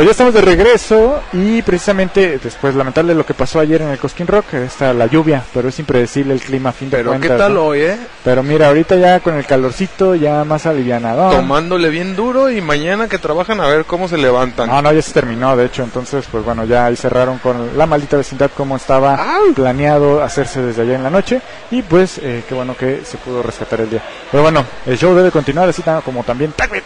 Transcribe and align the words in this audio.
Pues 0.00 0.06
ya 0.06 0.12
estamos 0.12 0.32
de 0.32 0.40
regreso 0.40 1.20
y 1.30 1.60
precisamente 1.60 2.38
después 2.42 2.74
lamentable 2.74 3.14
lo 3.14 3.26
que 3.26 3.34
pasó 3.34 3.60
ayer 3.60 3.82
en 3.82 3.90
el 3.90 3.98
Cosquín 3.98 4.26
Rock, 4.26 4.54
está 4.54 4.94
la 4.94 5.04
lluvia, 5.04 5.44
pero 5.52 5.68
es 5.68 5.78
impredecible 5.78 6.32
el 6.32 6.40
clima 6.40 6.70
a 6.70 6.72
fin 6.72 6.88
de 6.88 6.96
Pero 6.96 7.10
cuentas. 7.10 7.30
¿qué 7.30 7.36
tal 7.36 7.52
¿no? 7.52 7.66
hoy, 7.66 7.80
eh? 7.80 7.98
Pero 8.24 8.42
mira, 8.42 8.68
ahorita 8.68 8.96
ya 8.96 9.20
con 9.20 9.34
el 9.34 9.44
calorcito 9.44 10.14
ya 10.14 10.42
más 10.44 10.64
alivianado. 10.64 11.28
Tomándole 11.32 11.90
bien 11.90 12.16
duro 12.16 12.48
y 12.48 12.62
mañana 12.62 13.08
que 13.08 13.18
trabajan 13.18 13.60
a 13.60 13.66
ver 13.66 13.84
cómo 13.84 14.08
se 14.08 14.16
levantan. 14.16 14.70
No, 14.70 14.80
no, 14.80 14.90
ya 14.90 15.02
se 15.02 15.12
terminó, 15.12 15.54
de 15.54 15.66
hecho, 15.66 15.82
entonces, 15.82 16.24
pues 16.32 16.46
bueno, 16.46 16.64
ya 16.64 16.86
ahí 16.86 16.96
cerraron 16.96 17.36
con 17.36 17.76
la 17.76 17.84
maldita 17.84 18.16
vecindad 18.16 18.50
como 18.56 18.76
estaba 18.76 19.22
planeado 19.54 20.22
hacerse 20.22 20.62
desde 20.62 20.80
allá 20.80 20.94
en 20.94 21.02
la 21.02 21.10
noche 21.10 21.42
y 21.70 21.82
pues 21.82 22.16
eh, 22.22 22.42
qué 22.48 22.54
bueno 22.54 22.74
que 22.74 23.02
se 23.04 23.18
pudo 23.18 23.42
rescatar 23.42 23.82
el 23.82 23.90
día. 23.90 24.02
Pero 24.30 24.42
bueno, 24.42 24.64
el 24.86 24.96
show 24.96 25.14
debe 25.14 25.30
continuar 25.30 25.68
así 25.68 25.82
como 26.02 26.24
también 26.24 26.52
Target. 26.52 26.84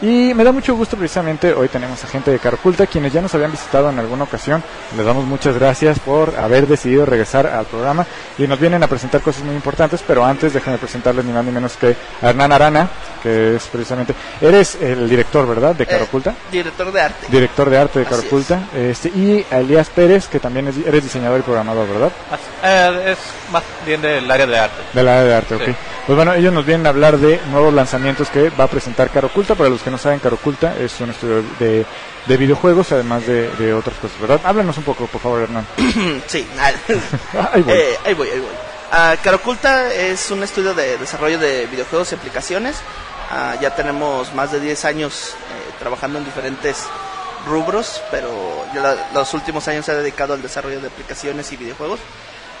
Y 0.00 0.32
me 0.32 0.44
da 0.44 0.52
mucho 0.52 0.76
gusto 0.76 0.96
precisamente, 0.96 1.52
hoy 1.52 1.66
tenemos 1.66 2.04
a 2.04 2.06
gente 2.06 2.30
de 2.30 2.38
Caroculta, 2.38 2.86
quienes 2.86 3.12
ya 3.12 3.20
nos 3.20 3.34
habían 3.34 3.50
visitado 3.50 3.90
en 3.90 3.98
alguna 3.98 4.22
ocasión. 4.24 4.62
Les 4.96 5.04
damos 5.04 5.24
muchas 5.24 5.56
gracias 5.56 5.98
por 5.98 6.36
haber 6.38 6.68
decidido 6.68 7.04
regresar 7.04 7.48
al 7.48 7.66
programa 7.66 8.06
y 8.38 8.46
nos 8.46 8.60
vienen 8.60 8.80
a 8.84 8.86
presentar 8.86 9.22
cosas 9.22 9.42
muy 9.42 9.56
importantes, 9.56 10.04
pero 10.06 10.24
antes 10.24 10.52
déjenme 10.52 10.78
presentarles 10.78 11.24
ni 11.24 11.32
más 11.32 11.44
ni 11.44 11.50
menos 11.50 11.76
que 11.76 11.96
a 12.22 12.28
Hernán 12.30 12.52
Arana, 12.52 12.88
que 13.24 13.56
es 13.56 13.64
precisamente, 13.64 14.14
eres 14.40 14.76
el 14.80 15.08
director, 15.10 15.48
¿verdad? 15.48 15.74
De 15.74 15.84
Caroculta 15.84 16.32
Director 16.52 16.92
de 16.92 17.00
arte. 17.00 17.26
director 17.28 17.68
de 17.68 17.78
arte 17.78 17.98
de 17.98 18.04
Caroculta, 18.04 18.60
este, 18.76 19.08
y 19.08 19.44
a 19.50 19.58
Elías 19.58 19.88
Pérez, 19.90 20.28
que 20.28 20.38
también 20.38 20.68
es, 20.68 20.76
eres 20.86 21.02
diseñador 21.02 21.40
y 21.40 21.42
programador, 21.42 21.88
¿verdad? 21.88 22.12
Eh, 22.62 23.12
es 23.12 23.18
más 23.52 23.64
bien 23.84 24.00
del 24.00 24.30
área 24.30 24.46
de 24.46 24.58
arte. 24.60 24.76
Del 24.92 25.08
área 25.08 25.24
de 25.24 25.34
arte, 25.34 25.56
Sí. 25.58 25.70
ok. 25.72 25.76
Pues 26.06 26.16
bueno, 26.16 26.32
ellos 26.32 26.54
nos 26.54 26.64
vienen 26.64 26.86
a 26.86 26.88
hablar 26.90 27.18
de 27.18 27.38
nuevos 27.50 27.74
lanzamientos 27.74 28.30
que 28.30 28.48
va 28.50 28.64
a 28.64 28.68
presentar 28.68 29.10
Caroculta. 29.10 29.54
Para 29.54 29.68
los 29.68 29.82
que 29.82 29.87
no 29.90 29.98
saben, 29.98 30.18
Caroculta 30.20 30.76
es 30.78 31.00
un 31.00 31.10
estudio 31.10 31.42
de, 31.58 31.84
de 32.26 32.36
videojuegos, 32.36 32.92
además 32.92 33.26
de, 33.26 33.48
de 33.56 33.72
otras 33.74 33.96
cosas, 33.98 34.18
¿verdad? 34.20 34.40
Háblanos 34.44 34.76
un 34.78 34.84
poco, 34.84 35.06
por 35.06 35.20
favor, 35.20 35.42
Hernán. 35.42 35.66
sí, 36.26 36.46
Ahí 37.52 37.62
voy. 37.62 37.72
Eh, 37.74 37.98
ahí 38.04 38.14
voy, 38.14 38.28
ahí 38.28 38.40
voy. 38.40 38.50
Ah, 38.90 39.16
Caroculta 39.22 39.92
es 39.92 40.30
un 40.30 40.42
estudio 40.42 40.72
de 40.74 40.96
desarrollo 40.98 41.38
de 41.38 41.66
videojuegos 41.66 42.10
y 42.12 42.14
aplicaciones. 42.14 42.76
Ah, 43.30 43.56
ya 43.60 43.74
tenemos 43.74 44.32
más 44.34 44.50
de 44.52 44.60
10 44.60 44.84
años 44.86 45.34
eh, 45.34 45.72
trabajando 45.78 46.18
en 46.18 46.24
diferentes 46.24 46.84
rubros, 47.46 48.00
pero 48.10 48.30
la- 48.74 49.08
los 49.12 49.34
últimos 49.34 49.68
años 49.68 49.84
se 49.84 49.92
ha 49.92 49.96
dedicado 49.96 50.32
al 50.34 50.40
desarrollo 50.42 50.80
de 50.80 50.86
aplicaciones 50.88 51.52
y 51.52 51.56
videojuegos. 51.56 52.00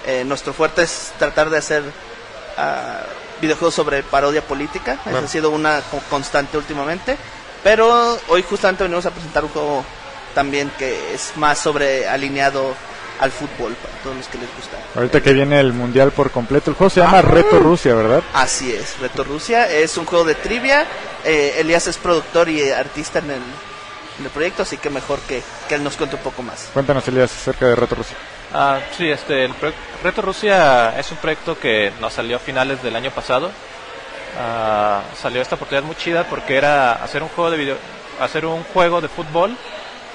Eh, 0.06 0.24
nuestro 0.24 0.52
fuerte 0.52 0.82
es 0.82 1.12
tratar 1.18 1.48
de 1.50 1.58
hacer 1.58 1.82
ah, 2.58 3.00
videojuegos 3.40 3.74
sobre 3.74 4.02
parodia 4.02 4.42
política. 4.42 4.98
Esa 5.06 5.18
ha 5.18 5.28
sido 5.28 5.50
una 5.50 5.80
co- 5.90 6.00
constante 6.10 6.56
últimamente. 6.58 7.16
Pero 7.62 8.18
hoy 8.28 8.42
justamente 8.48 8.84
venimos 8.84 9.04
a 9.06 9.10
presentar 9.10 9.44
un 9.44 9.50
juego 9.50 9.84
también 10.34 10.70
que 10.78 11.14
es 11.14 11.32
más 11.36 11.58
sobre 11.58 12.06
alineado 12.08 12.74
al 13.20 13.32
fútbol 13.32 13.74
para 13.74 13.94
todos 14.04 14.16
los 14.16 14.28
que 14.28 14.38
les 14.38 14.48
gusta. 14.54 14.76
Ahorita 14.94 15.20
que 15.20 15.32
viene 15.32 15.58
el 15.58 15.72
mundial 15.72 16.12
por 16.12 16.30
completo, 16.30 16.70
el 16.70 16.76
juego 16.76 16.88
se 16.90 17.00
llama 17.00 17.20
Reto 17.20 17.58
Rusia, 17.58 17.94
¿verdad? 17.94 18.22
Así 18.32 18.72
es, 18.72 18.96
Reto 19.00 19.24
Rusia 19.24 19.68
es 19.68 19.96
un 19.96 20.04
juego 20.04 20.24
de 20.24 20.36
trivia. 20.36 20.86
Eh, 21.24 21.56
Elías 21.58 21.88
es 21.88 21.96
productor 21.96 22.48
y 22.48 22.70
artista 22.70 23.18
en 23.18 23.30
el, 23.32 23.42
en 24.20 24.24
el 24.24 24.30
proyecto, 24.30 24.62
así 24.62 24.76
que 24.76 24.88
mejor 24.88 25.18
que, 25.26 25.42
que 25.68 25.74
él 25.74 25.82
nos 25.82 25.96
cuente 25.96 26.14
un 26.14 26.22
poco 26.22 26.44
más. 26.44 26.68
Cuéntanos, 26.72 27.08
Elías, 27.08 27.32
acerca 27.32 27.66
de 27.66 27.74
Reto 27.74 27.96
Rusia. 27.96 28.16
Ah, 28.52 28.80
sí, 28.96 29.10
este, 29.10 29.44
el 29.44 29.54
Reto 30.02 30.22
Rusia 30.22 30.98
es 30.98 31.10
un 31.10 31.18
proyecto 31.18 31.58
que 31.58 31.92
nos 32.00 32.14
salió 32.14 32.36
a 32.36 32.40
finales 32.40 32.82
del 32.82 32.96
año 32.96 33.10
pasado. 33.10 33.50
Ah, 34.38 35.02
salió 35.20 35.42
esta 35.42 35.56
oportunidad 35.56 35.84
muy 35.84 35.96
chida 35.96 36.24
porque 36.24 36.56
era 36.56 36.92
hacer 36.92 37.22
un 37.22 37.28
juego 37.28 37.50
de 37.50 37.56
video, 37.56 37.76
hacer 38.20 38.46
un 38.46 38.62
juego 38.64 39.00
de 39.00 39.08
fútbol 39.08 39.56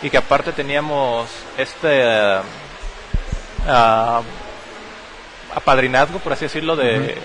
y 0.02 0.10
que 0.10 0.18
aparte 0.18 0.52
teníamos 0.52 1.30
este 1.58 2.04
ah, 2.04 2.42
ah, 3.68 4.22
apadrinazgo, 5.56 6.20
por 6.20 6.34
así 6.34 6.46
decirlo, 6.46 6.76
de 6.76 7.18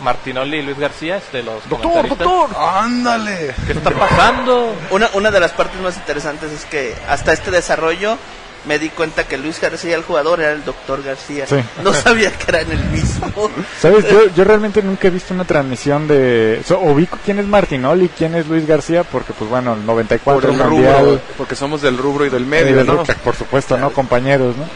Martinoli 0.00 0.58
y 0.58 0.62
Luis 0.62 0.78
García, 0.78 1.16
este, 1.16 1.42
los 1.42 1.62
comentaristas. 1.62 2.28
¡Ándale! 2.56 3.54
¿Qué 3.66 3.72
está 3.72 3.90
pasando? 3.90 4.74
Una, 4.90 5.08
una 5.14 5.30
de 5.30 5.40
las 5.40 5.52
partes 5.52 5.80
más 5.80 5.96
interesantes 5.96 6.52
es 6.52 6.64
que 6.66 6.94
hasta 7.08 7.32
este 7.32 7.50
desarrollo 7.50 8.18
me 8.66 8.78
di 8.78 8.90
cuenta 8.90 9.24
que 9.24 9.38
Luis 9.38 9.60
García, 9.60 9.96
el 9.96 10.02
jugador, 10.02 10.40
era 10.40 10.52
el 10.52 10.64
doctor 10.64 11.02
García. 11.02 11.46
Sí. 11.46 11.56
No 11.82 11.92
sabía 11.94 12.30
que 12.32 12.44
eran 12.48 12.70
el 12.70 12.84
mismo. 12.90 13.30
¿Sabes? 13.80 14.08
Yo, 14.10 14.26
yo 14.34 14.44
realmente 14.44 14.82
nunca 14.82 15.08
he 15.08 15.10
visto 15.10 15.32
una 15.34 15.44
transmisión 15.44 16.06
de... 16.08 16.60
so, 16.66 16.78
ubico 16.80 17.18
quién 17.24 17.38
es 17.38 17.46
Martinoli, 17.46 18.08
quién 18.16 18.34
es 18.34 18.46
Luis 18.48 18.66
García, 18.66 19.04
porque 19.04 19.32
pues 19.32 19.48
bueno, 19.48 19.72
el 19.72 19.78
Por 19.80 19.86
94 19.86 20.50
el 20.50 20.56
mundial... 20.56 21.00
rubro, 21.04 21.20
porque 21.38 21.54
somos 21.56 21.80
del 21.82 21.96
rubro 21.96 22.26
y 22.26 22.28
del 22.30 22.42
y 22.42 22.46
medio, 22.46 22.76
del 22.76 22.86
¿no? 22.86 23.02
por 23.24 23.34
supuesto, 23.34 23.76
¿no? 23.78 23.90
Compañeros, 23.90 24.54
¿no? 24.56 24.68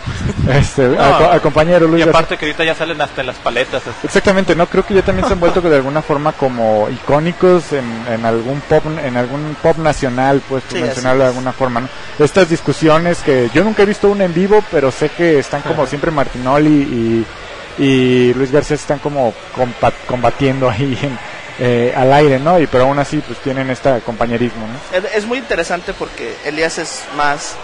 Este, 0.54 0.88
No. 0.88 1.40
compañero 1.42 1.86
Luis 1.86 2.02
Y 2.02 2.06
García. 2.06 2.18
aparte 2.20 2.36
que 2.38 2.46
ahorita 2.46 2.64
ya 2.64 2.74
salen 2.74 3.00
hasta 3.00 3.20
en 3.22 3.26
las 3.28 3.36
paletas. 3.36 3.82
Exactamente, 4.02 4.54
no 4.54 4.66
creo 4.66 4.84
que 4.86 4.94
ya 4.94 5.02
también 5.02 5.26
se 5.26 5.32
han 5.34 5.40
vuelto 5.40 5.60
de 5.60 5.74
alguna 5.76 6.02
forma 6.02 6.32
como 6.32 6.88
icónicos 6.90 7.72
en, 7.72 7.84
en 8.12 8.24
algún 8.24 8.60
pop 8.62 8.84
en 9.02 9.16
algún 9.16 9.56
pop 9.62 9.78
nacional, 9.78 10.42
pues 10.48 10.62
por 10.64 10.78
Sí, 10.78 10.82
mencionarlo 10.82 11.22
de 11.22 11.28
alguna 11.28 11.52
forma, 11.52 11.80
¿no? 11.80 11.88
Estas 12.18 12.48
discusiones 12.48 13.18
que 13.18 13.50
yo 13.52 13.64
nunca 13.64 13.73
he 13.82 13.86
visto 13.86 14.08
una 14.08 14.24
en 14.24 14.34
vivo, 14.34 14.62
pero 14.70 14.90
sé 14.90 15.08
que 15.10 15.38
están 15.38 15.62
como 15.62 15.86
siempre 15.86 16.10
Martinoli 16.10 16.70
y, 17.78 17.82
y 17.82 18.34
Luis 18.34 18.50
García 18.52 18.76
están 18.76 18.98
como 18.98 19.32
compa- 19.56 19.92
combatiendo 20.06 20.70
ahí 20.70 20.98
en, 21.02 21.18
eh, 21.58 21.92
al 21.96 22.12
aire, 22.12 22.38
¿no? 22.38 22.58
Y 22.60 22.66
pero 22.66 22.84
aún 22.84 22.98
así 22.98 23.18
pues 23.26 23.38
tienen 23.40 23.70
este 23.70 24.00
compañerismo, 24.00 24.66
¿no? 24.66 24.96
Es, 24.98 25.04
es 25.14 25.24
muy 25.26 25.38
interesante 25.38 25.92
porque 25.94 26.34
Elías 26.44 26.78
es 26.78 27.02
más 27.16 27.54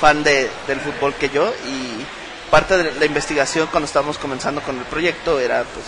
fan 0.00 0.22
de, 0.24 0.48
del 0.66 0.80
fútbol 0.80 1.14
que 1.14 1.28
yo 1.28 1.52
y 1.66 2.04
parte 2.50 2.76
de 2.76 2.92
la 2.98 3.04
investigación 3.06 3.68
cuando 3.70 3.86
estábamos 3.86 4.18
comenzando 4.18 4.60
con 4.62 4.76
el 4.78 4.84
proyecto 4.84 5.38
era 5.38 5.62
pues 5.74 5.84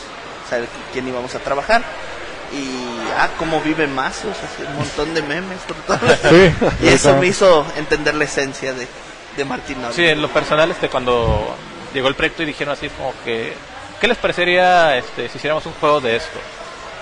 saber 0.48 0.68
quién 0.92 1.08
íbamos 1.08 1.34
a 1.34 1.38
trabajar 1.38 1.82
y 2.52 2.68
ah 3.18 3.30
cómo 3.38 3.60
vive 3.62 3.86
más 3.86 4.18
o 4.18 4.22
sea, 4.34 4.68
un 4.70 4.76
montón 4.76 5.14
de 5.14 5.22
memes 5.22 5.58
por 5.66 5.76
todo. 5.78 5.98
Sí, 6.28 6.54
y 6.84 6.88
eso 6.88 7.16
me 7.16 7.26
hizo 7.28 7.66
entender 7.76 8.14
la 8.14 8.24
esencia 8.24 8.74
de, 8.74 8.86
de 9.36 9.44
Martín. 9.44 9.78
Sí, 9.92 10.06
en 10.06 10.20
lo 10.22 10.28
personal, 10.28 10.70
este, 10.70 10.88
cuando 10.88 11.54
llegó 11.94 12.08
el 12.08 12.14
proyecto 12.14 12.42
y 12.42 12.46
dijeron 12.46 12.72
así 12.74 12.88
como 12.90 13.12
que, 13.24 13.52
¿qué 14.00 14.08
les 14.08 14.16
parecería 14.18 14.96
este, 14.96 15.28
si 15.28 15.38
hiciéramos 15.38 15.64
un 15.66 15.72
juego 15.74 16.00
de 16.00 16.16
esto? 16.16 16.38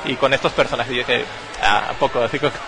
Y 0.04 0.14
con 0.16 0.32
estos 0.32 0.52
personajes, 0.52 0.92
y 0.92 0.98
dije, 0.98 1.24
ah, 1.62 1.88
¿a 1.90 1.92
poco? 1.94 2.22
Así 2.22 2.38
como 2.38 2.52
que- 2.52 2.58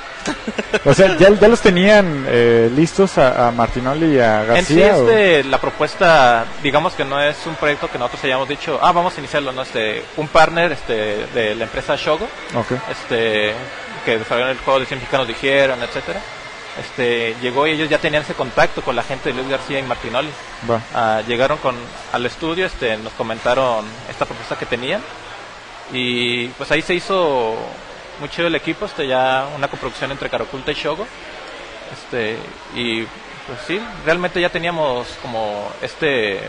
O 0.89 0.95
sea, 0.95 1.17
ya, 1.19 1.31
ya 1.31 1.49
los 1.49 1.61
tenían 1.61 2.25
eh, 2.29 2.71
listos 2.77 3.19
a, 3.19 3.49
a 3.49 3.51
Martinoli 3.51 4.15
y 4.15 4.19
a 4.21 4.57
en 4.57 4.65
sí, 4.65 4.79
García. 4.79 4.97
o- 4.97 5.09
este, 5.09 5.43
la 5.45 5.59
propuesta, 5.59 6.45
digamos 6.63 6.93
que 6.95 7.05
no 7.05 7.21
es 7.21 7.37
un 7.47 7.57
proyecto 7.57 7.91
que 7.91 7.99
nosotros 7.99 8.23
hayamos 8.25 8.49
dicho, 8.49 8.79
ah, 8.83 8.93
vamos 8.93 9.17
a 9.17 9.19
iniciarlo, 9.19 9.51
¿no? 9.53 9.63
Este, 9.63 10.05
un 10.19 10.29
partner 10.29 10.71
este, 10.73 11.27
de 11.35 11.55
la 11.57 11.65
empresa 11.65 11.97
Shogo, 11.97 12.29
este, 12.91 13.53
que 14.05 14.19
desarrollaron 14.19 14.53
el 14.57 14.63
juego 14.63 14.79
de 14.79 14.87
100 14.87 15.01
mexicanos 15.01 15.27
dijeron, 15.27 15.83
etcétera. 15.83 16.21
Este, 16.79 17.37
llegó 17.43 17.67
y 17.67 17.73
ellos 17.73 17.89
ya 17.89 17.99
tenían 17.99 18.23
ese 18.23 18.35
contacto 18.35 18.83
con 18.83 18.97
la 18.97 19.03
gente 19.03 19.29
de 19.29 19.35
Luis 19.35 19.49
García 19.49 19.79
y 19.79 19.83
Martinoli. 19.83 20.31
Ah, 20.95 21.23
llegaron 21.27 21.59
con 21.59 21.77
al 22.13 22.25
estudio, 22.25 22.67
este, 22.67 22.97
nos 22.97 23.13
comentaron 23.13 23.85
esta 24.09 24.25
propuesta 24.25 24.59
que 24.59 24.67
tenían. 24.67 25.03
Y 25.93 26.49
pues 26.49 26.71
ahí 26.71 26.81
se 26.81 26.95
hizo 26.95 27.57
muy 28.21 28.29
chido 28.31 28.49
el 28.49 28.55
equipo, 28.55 28.87
este, 28.87 29.07
ya 29.07 29.49
una 29.55 29.69
coproducción 29.69 30.11
entre 30.11 30.31
Caroculta 30.31 30.73
y 30.73 30.75
Shogo, 30.75 31.07
este, 31.93 32.39
y 32.75 33.03
pues 33.47 33.59
sí, 33.67 33.81
realmente 34.05 34.41
ya 34.41 34.49
teníamos 34.49 35.09
como 35.21 35.71
este 35.83 36.41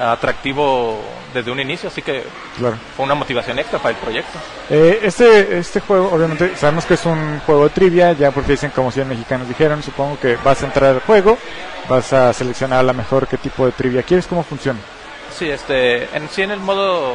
atractivo 0.00 0.98
desde 1.34 1.50
un 1.50 1.60
inicio, 1.60 1.88
así 1.88 2.00
que 2.02 2.24
Claro. 2.58 2.76
fue 2.96 3.04
una 3.04 3.14
motivación 3.14 3.58
extra 3.58 3.78
para 3.78 3.90
el 3.90 3.96
proyecto. 3.96 4.38
Eh, 4.70 5.00
este, 5.02 5.58
este 5.58 5.80
juego, 5.80 6.10
obviamente, 6.12 6.56
sabemos 6.56 6.84
que 6.86 6.94
es 6.94 7.04
un 7.04 7.40
juego 7.46 7.64
de 7.64 7.70
trivia, 7.70 8.12
ya 8.12 8.30
porque 8.30 8.52
dicen 8.52 8.70
como 8.74 8.90
100 8.90 9.08
mexicanos 9.08 9.46
dijeron, 9.48 9.82
supongo 9.82 10.18
que 10.18 10.36
vas 10.36 10.62
a 10.62 10.66
entrar 10.66 10.94
al 10.94 11.00
juego, 11.00 11.36
vas 11.88 12.12
a 12.12 12.32
seleccionar 12.32 12.80
a 12.80 12.82
la 12.82 12.92
mejor 12.92 13.28
qué 13.28 13.36
tipo 13.36 13.66
de 13.66 13.72
trivia 13.72 14.02
quieres, 14.02 14.26
cómo 14.26 14.42
funciona. 14.42 14.78
Sí, 15.36 15.48
este, 15.48 16.04
en 16.16 16.28
sí 16.30 16.42
en 16.42 16.50
el 16.50 16.60
modo, 16.60 17.14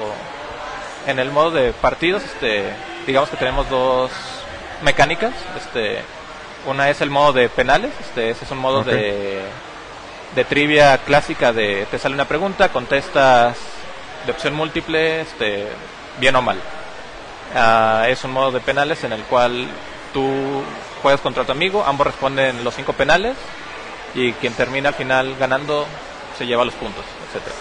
en 1.08 1.20
el 1.20 1.32
modo 1.32 1.52
de 1.52 1.74
partidos, 1.74 2.24
este, 2.24 2.64
digamos 3.08 3.30
que 3.30 3.38
tenemos 3.38 3.70
dos 3.70 4.12
mecánicas, 4.84 5.34
este, 5.58 6.00
una 6.68 6.90
es 6.90 7.02
el 7.02 7.10
modo 7.10 7.34
de 7.34 7.50
penales, 7.50 7.92
este, 8.00 8.30
ese 8.30 8.46
es 8.46 8.52
un 8.52 8.58
modo 8.60 8.84
de, 8.84 9.42
de 10.36 10.44
trivia 10.44 10.98
clásica 11.00 11.54
de 11.54 11.88
te 11.90 11.98
sale 11.98 12.14
una 12.14 12.28
pregunta, 12.28 12.70
contestas 12.70 13.58
de 14.26 14.32
opción 14.32 14.54
múltiple, 14.54 15.22
este, 15.22 15.68
bien 16.20 16.36
o 16.36 16.42
mal. 16.42 16.60
Ah, 17.56 18.06
es 18.10 18.24
un 18.24 18.32
modo 18.32 18.52
de 18.52 18.60
penales 18.60 19.04
en 19.04 19.14
el 19.14 19.24
cual 19.24 19.68
tú 20.14 20.64
juegas 21.02 21.22
contra 21.22 21.46
tu 21.46 21.52
amigo, 21.54 21.84
ambos 21.86 22.08
responden 22.08 22.64
los 22.64 22.76
cinco 22.76 22.94
penales 22.94 23.36
y 24.14 24.34
quien 24.34 24.54
termina 24.54 24.90
al 24.90 24.96
final 24.96 25.36
ganando 25.40 25.86
se 26.38 26.46
lleva 26.46 26.66
los 26.66 26.74
puntos, 26.74 27.06
etcétera. 27.28 27.56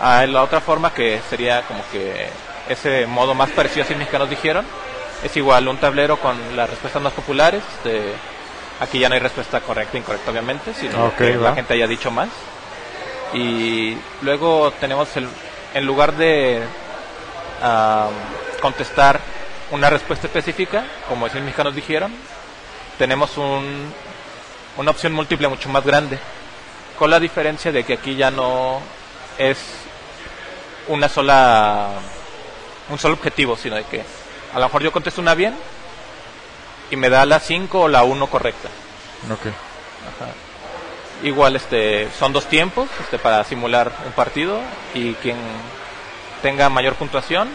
Ah, 0.00 0.26
la 0.26 0.42
otra 0.42 0.60
forma 0.60 0.92
que 0.92 1.20
sería 1.30 1.62
como 1.62 1.82
que 1.92 2.28
ese 2.68 3.06
modo 3.06 3.34
más 3.34 3.50
parecido 3.50 3.84
a 3.84 3.88
si 3.88 3.94
mexicanos 3.94 4.28
dijeron 4.28 4.64
es 5.22 5.36
igual 5.36 5.66
un 5.68 5.78
tablero 5.78 6.18
con 6.18 6.36
las 6.56 6.70
respuestas 6.70 7.02
más 7.02 7.12
populares 7.12 7.62
este, 7.76 8.12
Aquí 8.80 8.98
ya 9.00 9.08
no 9.08 9.14
hay 9.14 9.20
respuesta 9.20 9.60
correcta 9.60 9.96
e 9.96 10.00
incorrecta, 10.00 10.30
obviamente, 10.30 10.72
sino 10.74 11.06
Ok, 11.06 11.16
que 11.16 11.36
va. 11.36 11.50
la 11.50 11.54
gente 11.56 11.74
haya 11.74 11.86
dicho 11.86 12.10
más. 12.10 12.28
Y 13.34 13.96
luego 14.22 14.72
tenemos 14.80 15.14
el, 15.16 15.28
en 15.74 15.84
lugar 15.84 16.14
de 16.16 16.62
contestar 18.60 19.20
una 19.70 19.90
respuesta 19.90 20.26
específica, 20.26 20.84
como 21.08 21.26
decían 21.26 21.44
mexicanos 21.44 21.74
dijeron, 21.74 22.12
tenemos 22.98 23.36
un, 23.36 23.92
una 24.76 24.90
opción 24.90 25.12
múltiple 25.12 25.48
mucho 25.48 25.68
más 25.68 25.84
grande. 25.84 26.18
Con 26.98 27.10
la 27.10 27.20
diferencia 27.20 27.70
de 27.70 27.84
que 27.84 27.94
aquí 27.94 28.16
ya 28.16 28.30
no 28.30 28.80
es 29.38 29.58
una 30.88 31.08
sola 31.08 31.88
un 32.88 32.98
solo 32.98 33.14
objetivo, 33.14 33.56
sino 33.56 33.76
de 33.76 33.84
que 33.84 34.02
a 34.54 34.58
lo 34.58 34.64
mejor 34.66 34.82
yo 34.82 34.90
contesto 34.90 35.20
una 35.20 35.34
bien 35.34 35.54
y 36.90 36.96
me 36.96 37.08
da 37.10 37.24
la 37.26 37.40
5 37.40 37.80
o 37.80 37.88
la 37.88 38.02
1 38.04 38.26
correcta. 38.28 38.68
Ok. 39.32 39.46
Ajá. 39.46 40.30
Igual 41.22 41.56
este 41.56 42.08
son 42.18 42.32
dos 42.32 42.46
tiempos 42.46 42.88
este 43.00 43.18
para 43.18 43.42
simular 43.44 43.90
un 44.06 44.12
partido 44.12 44.60
y 44.94 45.14
quien 45.14 45.36
tenga 46.42 46.68
mayor 46.68 46.94
puntuación 46.94 47.48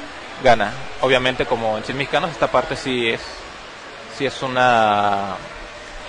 gana. 0.44 0.74
Obviamente 1.02 1.46
como 1.46 1.78
en 1.78 1.84
100 1.84 1.98
mexicanos 1.98 2.32
esta 2.32 2.48
parte 2.52 2.76
sí 2.76 3.10
es 3.10 3.22
sí 4.18 4.26
es 4.26 4.42
una 4.42 5.36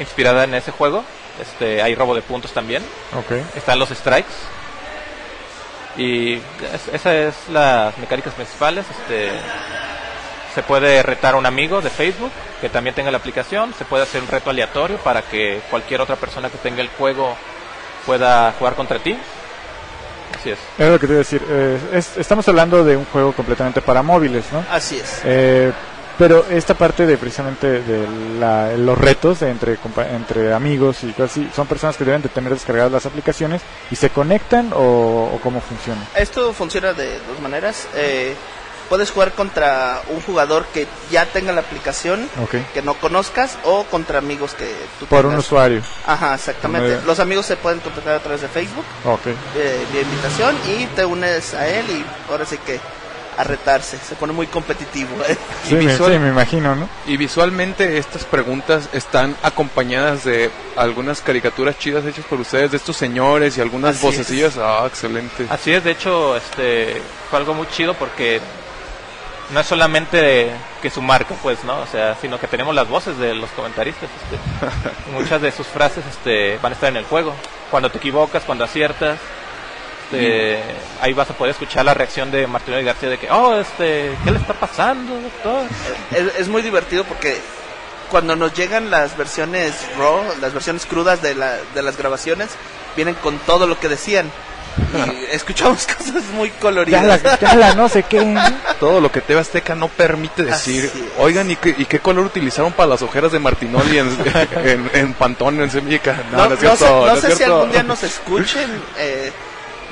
inspirada 0.01 0.45
en 0.45 0.55
ese 0.55 0.73
juego. 0.73 1.05
Este 1.41 1.81
hay 1.83 1.95
robo 1.95 2.15
de 2.15 2.23
puntos 2.23 2.53
también. 2.53 2.83
Ok. 3.17 3.33
Están 3.57 3.79
los 3.79 3.89
strikes. 3.91 4.33
Y 5.97 6.35
es- 6.35 6.89
esas 6.93 7.07
es 7.15 7.35
las 7.51 7.97
mecánicas 7.99 8.35
principales. 8.35 8.85
Este, 8.91 9.31
se 10.55 10.63
puede 10.63 11.03
retar 11.03 11.35
a 11.35 11.37
un 11.37 11.47
amigo 11.47 11.81
de 11.81 11.91
Facebook 11.91 12.31
que 12.61 12.69
también 12.69 12.95
tenga 12.95 13.11
la 13.11 13.19
aplicación. 13.19 13.75
Se 13.77 13.85
puede 13.85 14.05
hacer 14.05 14.23
un 14.23 14.29
reto 14.29 14.51
aleatorio 14.51 14.97
para 14.99 15.23
que 15.23 15.61
cualquier 15.71 16.01
otra 16.01 16.17
persona 16.17 16.49
que 16.51 16.59
tenga 16.59 16.81
el 16.83 16.89
juego 16.89 17.37
pueda 18.07 18.53
jugar 18.59 18.75
contra 18.75 18.99
ti. 18.99 19.17
Así 20.39 20.51
es. 20.51 20.59
Es 20.79 20.89
lo 20.89 20.99
que 20.99 21.07
te 21.07 21.13
iba 21.13 21.19
a 21.21 21.25
decir. 21.25 21.43
eh, 21.49 21.79
es- 21.95 22.17
estamos 22.17 22.47
hablando 22.49 22.85
de 22.85 22.97
un 22.97 23.05
juego 23.07 23.33
completamente 23.33 23.81
para 23.81 24.03
móviles, 24.03 24.45
¿no? 24.53 24.65
Así 24.71 24.99
es. 24.99 25.21
Eh, 25.25 25.73
pero 26.19 26.45
esta 26.51 26.75
parte 26.75 27.07
de 27.07 27.17
precisamente 27.19 27.81
de 27.83 28.07
la- 28.39 28.73
los 28.77 28.97
retos 28.99 29.41
de 29.41 29.51
entre, 29.51 29.79
compa- 29.79 30.09
entre 30.15 30.53
amigos 30.53 31.03
y 31.03 31.09
cosas 31.13 31.33
así, 31.33 31.51
¿son 31.55 31.67
personas 31.67 31.97
que 31.97 32.05
deben 32.05 32.23
de 32.23 32.29
tener 32.29 32.53
descargadas 32.53 32.93
las 32.93 33.07
aplicaciones 33.07 33.63
y 33.91 33.97
se 33.97 34.11
conectan 34.11 34.73
o, 34.73 34.79
o 35.35 35.41
cómo 35.43 35.61
funciona? 35.61 36.01
Esto 36.15 36.53
funciona 36.53 36.93
de 36.93 37.19
dos 37.21 37.41
maneras. 37.41 37.89
Eh, 37.97 38.35
puedes 38.95 39.11
jugar 39.11 39.33
contra 39.33 40.03
un 40.09 40.21
jugador 40.21 40.67
que 40.73 40.87
ya 41.11 41.27
tenga 41.27 41.51
la 41.53 41.63
aplicación, 41.63 42.29
que 42.73 42.81
no 42.81 42.95
conozcas, 42.95 43.59
o 43.65 43.83
contra 43.87 44.19
amigos 44.19 44.55
que 44.55 44.73
tú 45.01 45.07
Por 45.07 45.27
un 45.27 45.35
usuario. 45.35 45.83
Ajá, 46.07 46.37
exactamente. 46.37 47.01
Los 47.05 47.19
amigos 47.19 47.45
se 47.45 47.57
pueden 47.57 47.81
contactar 47.81 48.15
a 48.15 48.21
través 48.21 48.43
de 48.43 48.47
Facebook, 48.49 48.85
Ok. 49.05 49.27
eh, 49.57 49.85
vía 49.93 50.03
invitación, 50.03 50.55
y 50.69 50.87
te 50.95 51.05
unes 51.05 51.55
a 51.55 51.67
él 51.67 51.85
y 51.91 52.05
ahora 52.31 52.47
sí 52.47 52.57
que 52.65 52.79
a 53.37 53.43
retarse. 53.43 53.99
Se 53.99 54.15
pone 54.15 54.33
muy 54.33 54.47
competitivo. 54.47 55.11
¿eh? 55.29 55.37
Sí, 55.69 55.75
visual- 55.75 56.13
sí, 56.13 56.19
me 56.21 56.29
imagino, 56.29 56.77
¿no? 56.77 56.89
Y 57.05 57.17
visualmente 57.17 57.99
estas 57.99 58.23
preguntas 58.23 58.89
están 58.93 59.35
acompañadas 59.43 60.23
de 60.23 60.53
algunas 60.77 61.21
caricaturas 61.21 61.77
chidas 61.77 62.05
hechas 62.07 62.25
por 62.27 62.39
ustedes, 62.39 62.71
de 62.71 62.77
estos 62.77 62.97
señores 62.97 63.59
y 63.59 63.61
algunas 63.61 63.97
Así 63.97 64.07
es. 64.07 64.19
vocecillas. 64.19 64.55
Ah, 64.57 64.85
excelente. 64.87 65.47
Así 65.51 65.73
es, 65.73 65.83
de 65.83 65.91
hecho, 65.91 66.37
este 66.37 67.03
fue 67.29 67.41
algo 67.41 67.55
muy 67.55 67.67
chido 67.67 67.95
porque 67.95 68.41
no 69.51 69.61
es 69.61 69.67
solamente 69.67 70.51
que 70.81 70.91
su 70.91 71.03
marca, 71.03 71.35
pues, 71.43 71.63
¿no? 71.65 71.81
O 71.81 71.87
sea, 71.87 72.17
sino 72.21 72.39
que 72.39 72.47
tenemos 72.47 72.75
las 72.75 72.89
voces 72.89 73.19
de 73.19 73.35
los 73.35 73.51
comentaristas. 73.51 74.09
Este, 74.09 75.11
muchas 75.13 75.41
de 75.43 75.53
sus 75.53 75.67
frases 75.67 76.05
este, 76.07 76.59
van 76.59 76.73
a 76.73 76.75
estar 76.75 76.89
en 76.89 76.97
el 76.97 77.05
juego. 77.05 77.35
Cuando 77.71 77.91
te 77.91 77.99
equivocas, 77.99 78.45
cuando 78.45 78.65
aciertas, 78.65 79.19
este, 80.05 80.63
ahí 81.01 81.13
vas 81.13 81.31
a 81.31 81.35
poder 81.35 81.53
escuchar 81.53 81.85
la 81.85 81.95
reacción 81.95 82.31
de 82.31 82.47
Martín 82.47 82.85
García 82.85 83.09
de 83.09 83.19
que, 83.19 83.31
oh, 83.31 83.57
este, 83.57 84.17
¿qué 84.25 84.31
le 84.31 84.39
está 84.39 84.55
pasando, 84.55 85.15
doctor? 85.21 85.67
es, 86.13 86.41
es 86.41 86.49
muy 86.49 86.63
divertido 86.63 87.05
porque 87.05 87.41
cuando 88.11 88.37
nos 88.37 88.55
llegan 88.55 88.91
las 88.91 89.17
versiones 89.17 89.75
raw, 89.99 90.23
las 90.41 90.53
versiones 90.53 90.87
crudas 90.87 91.23
de, 91.23 91.35
la, 91.35 91.57
de 91.75 91.83
las 91.83 91.97
grabaciones, 91.97 92.51
vienen 92.97 93.15
con 93.17 93.39
todo 93.41 93.67
lo 93.67 93.79
que 93.79 93.89
decían. 93.89 94.31
Y 94.77 95.35
escuchamos 95.35 95.87
cosas 95.99 96.23
muy 96.35 96.49
Ya 96.51 96.55
coloridas. 96.61 97.23
la, 97.23 97.39
ya 97.39 97.55
la 97.55 97.75
no 97.75 97.89
sé 97.89 98.03
qué. 98.05 98.37
Todo 98.81 99.01
lo 99.01 99.11
que 99.11 99.21
TV 99.21 99.41
Azteca 99.41 99.75
no 99.75 99.89
permite 99.89 100.43
decir. 100.45 100.91
Oigan, 101.19 101.51
¿y 101.51 101.57
qué, 101.57 101.75
¿y 101.77 101.85
qué 101.85 102.01
color 102.01 102.27
utilizaron 102.27 102.73
para 102.73 102.89
las 102.89 103.03
ojeras 103.03 103.33
de 103.33 103.39
Martinoli 103.39 103.99
en, 103.99 104.09
en, 104.65 104.91
en 104.95 105.15
Pantón, 105.15 105.61
en 105.61 105.71
Semillica? 105.71 106.17
No, 106.33 106.49
sé, 106.51 106.57
cierto, 106.57 107.07
no 107.07 107.13
es 107.15 107.21
sé 107.21 107.37
si 107.37 107.43
algún 107.45 107.71
día 107.73 107.83
nos 107.83 108.03
escuchen 108.03 108.71
eh, 108.99 109.33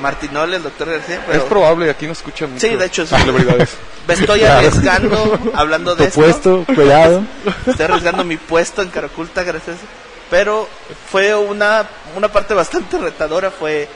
Martinol, 0.00 0.54
el 0.54 0.62
doctor 0.62 0.90
García, 0.90 1.22
pero 1.26 1.38
Es 1.38 1.44
probable, 1.44 1.90
aquí 1.90 2.06
no 2.06 2.12
escuchan 2.12 2.50
mucho. 2.52 2.66
Sí, 2.66 2.74
de 2.74 2.86
hecho, 2.86 3.06
sí. 3.06 3.14
celebridades. 3.14 3.70
me 4.08 4.14
estoy 4.14 4.42
arriesgando 4.44 5.38
hablando 5.54 5.94
de 5.94 6.10
Tu 6.10 6.24
esto. 6.24 6.64
puesto, 6.64 6.74
cuidado. 6.74 7.22
Estoy 7.66 7.84
arriesgando 7.84 8.24
mi 8.24 8.36
puesto 8.36 8.82
en 8.82 8.88
Caraculta, 8.88 9.42
gracias. 9.44 9.76
Pero 10.30 10.66
fue 11.10 11.34
una, 11.34 11.86
una 12.16 12.28
parte 12.28 12.54
bastante 12.54 12.96
retadora, 12.98 13.50
fue 13.50 13.86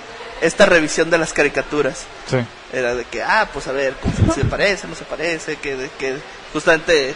esta 0.40 0.66
revisión 0.66 1.10
de 1.10 1.18
las 1.18 1.32
caricaturas. 1.32 2.04
Sí. 2.28 2.38
Era 2.72 2.94
de 2.94 3.04
que, 3.04 3.22
ah, 3.22 3.48
pues 3.52 3.66
a 3.68 3.72
ver, 3.72 3.94
¿cómo 4.02 4.32
se 4.34 4.44
parece, 4.44 4.86
no 4.88 4.94
se 4.94 5.04
parece? 5.04 5.56
Que, 5.56 5.76
de- 5.76 5.90
que 5.98 6.16
justamente, 6.52 7.14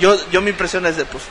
yo, 0.00 0.16
yo 0.30 0.40
mi 0.40 0.50
impresión 0.50 0.86
es 0.86 0.96
de, 0.96 1.04
pues, 1.04 1.24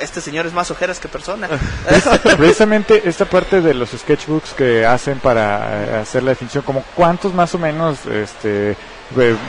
este 0.00 0.20
señor 0.20 0.44
es 0.46 0.52
más 0.52 0.70
ojeras 0.70 0.98
que 0.98 1.08
persona. 1.08 1.48
Precisamente 2.36 3.02
esta 3.08 3.24
parte 3.24 3.60
de 3.60 3.72
los 3.74 3.90
sketchbooks 3.90 4.52
que 4.52 4.84
hacen 4.84 5.18
para 5.20 5.84
eh, 5.84 5.96
hacer 6.02 6.22
la 6.22 6.30
definición, 6.30 6.62
como 6.64 6.84
cuántos 6.94 7.32
más 7.32 7.54
o 7.54 7.58
menos, 7.58 8.04
este, 8.06 8.76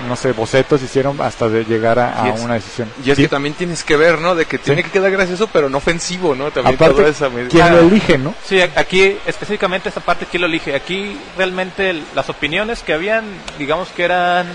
no 0.08 0.16
sé, 0.16 0.32
bocetos 0.34 0.82
hicieron 0.84 1.20
hasta 1.22 1.50
de 1.50 1.64
llegar 1.66 1.98
a, 2.00 2.24
a 2.24 2.28
Y 2.28 2.32
es- 2.32 2.42
una 2.42 2.54
decisión. 2.56 2.92
Y 3.04 3.10
es 3.12 3.16
Sí. 3.18 3.24
que 3.24 3.30
también 3.30 3.56
tienes 3.56 3.84
que 3.84 3.98
ver, 3.98 4.20
¿no? 4.20 4.36
De 4.36 4.46
que 4.46 4.58
tiene 4.58 4.84
que 4.84 4.90
quedar 4.92 5.12
gracioso, 5.12 5.48
pero 5.52 5.70
no 5.70 5.80
ofensivo, 5.80 6.36
¿no? 6.36 6.52
También 6.52 6.76
Aparte, 6.76 7.08
esa 7.10 7.30
medida. 7.30 7.50
¿quién 7.50 7.70
lo 7.72 7.78
Ah. 7.78 7.82
elige, 7.82 8.18
no? 8.18 8.34
Sí, 8.46 8.62
aquí 8.62 9.18
específicamente 9.26 9.90
esa 9.90 10.00
parte, 10.02 10.26
¿quién 10.30 10.42
lo 10.42 10.48
elige? 10.48 10.76
Aquí 10.76 11.18
realmente 11.38 12.02
las 12.16 12.30
opiniones 12.30 12.84
que 12.84 12.94
habían, 12.94 13.26
digamos 13.58 13.90
que 13.90 14.04
eran, 14.04 14.48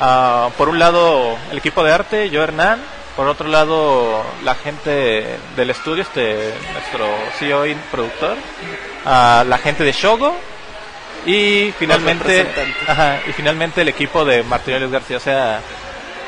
ah, 0.00 0.48
por 0.56 0.68
un 0.68 0.78
lado, 0.78 1.36
el 1.50 1.58
equipo 1.58 1.82
de 1.84 1.92
arte, 1.92 2.30
yo 2.30 2.42
Hernán, 2.42 2.80
por 3.16 3.26
otro 3.26 3.48
lado, 3.48 4.22
la 4.44 4.54
gente 4.54 5.26
del 5.56 5.70
estudio, 5.70 6.02
este 6.02 6.54
nuestro 6.72 7.06
CEO 7.38 7.66
y 7.66 7.74
productor, 7.90 8.36
ah, 9.04 9.44
la 9.46 9.58
gente 9.58 9.82
de 9.84 9.92
Shogo, 9.92 10.36
y 11.26 11.72
finalmente, 11.78 12.46
ajá, 12.86 13.18
y 13.28 13.32
finalmente 13.32 13.80
el 13.82 13.88
equipo 13.88 14.24
de 14.24 14.42
Martínez 14.42 14.90
García. 14.90 15.16
O 15.16 15.20
sea, 15.20 15.60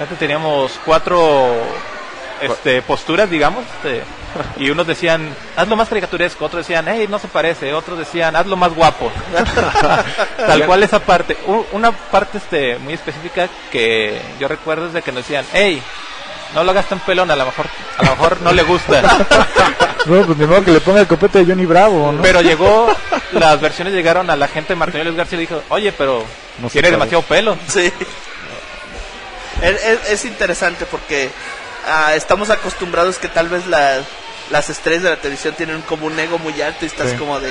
antes 0.00 0.18
teníamos 0.18 0.78
cuatro 0.84 1.54
este, 2.40 2.82
posturas, 2.82 3.30
digamos, 3.30 3.64
este, 3.76 4.02
y 4.56 4.70
unos 4.70 4.86
decían, 4.86 5.28
hazlo 5.56 5.76
más 5.76 5.88
caricaturesco, 5.88 6.44
otros 6.44 6.66
decían, 6.66 6.86
hey, 6.88 7.06
no 7.08 7.18
se 7.18 7.28
parece, 7.28 7.72
otros 7.72 7.98
decían, 7.98 8.34
hazlo 8.34 8.56
más 8.56 8.74
guapo. 8.74 9.10
Tal 10.36 10.66
cual 10.66 10.82
esa 10.82 10.98
parte. 11.00 11.36
U- 11.46 11.66
Una 11.72 11.92
parte 11.92 12.38
este, 12.38 12.78
muy 12.78 12.94
específica 12.94 13.48
que 13.70 14.20
yo 14.40 14.48
recuerdo 14.48 14.86
es 14.88 14.92
de 14.92 15.02
que 15.02 15.12
nos 15.12 15.22
decían, 15.24 15.44
hey, 15.52 15.82
no 16.54 16.64
lo 16.64 16.70
hagas 16.70 16.88
tan 16.88 17.00
pelón, 17.00 17.30
a 17.30 17.36
lo 17.36 17.46
mejor, 17.46 17.66
a 17.98 18.02
lo 18.04 18.10
mejor 18.10 18.40
no 18.42 18.52
le 18.52 18.62
gusta. 18.62 19.02
No, 20.04 20.26
pues 20.26 20.36
ni 20.36 20.46
modo 20.46 20.64
que 20.64 20.72
le 20.72 20.80
ponga 20.80 20.98
el 21.00 21.06
copete 21.06 21.38
de 21.38 21.44
Johnny 21.52 21.64
Bravo, 21.64 22.10
¿no? 22.10 22.22
Pero 22.22 22.40
llegó, 22.42 22.92
las 23.30 23.60
versiones 23.60 23.94
llegaron 23.94 24.28
a 24.30 24.34
la 24.36 24.48
gente 24.48 24.70
de 24.72 24.76
Martín 24.76 25.04
Luis 25.04 25.14
García 25.16 25.36
y 25.36 25.42
le 25.42 25.46
dijo, 25.48 25.62
oye, 25.68 25.92
pero 25.92 26.24
No 26.58 26.68
tiene 26.68 26.90
demasiado 26.90 27.22
pelo. 27.22 27.56
Sí. 27.68 27.92
Es, 29.62 29.84
es- 29.84 30.10
es 30.10 30.24
interesante 30.24 30.86
porque 30.86 31.30
ah, 31.86 32.14
estamos 32.16 32.50
acostumbrados 32.50 33.18
que 33.18 33.28
tal 33.28 33.48
vez 33.48 33.64
la- 33.68 34.00
las 34.50 34.70
estrellas 34.70 35.04
de 35.04 35.10
la 35.10 35.16
televisión 35.16 35.54
tienen 35.54 35.80
como 35.82 36.06
un 36.06 36.18
ego 36.18 36.36
muy 36.40 36.60
alto 36.60 36.84
y 36.84 36.86
estás 36.86 37.10
Sí. 37.10 37.16
como 37.16 37.38
de, 37.38 37.50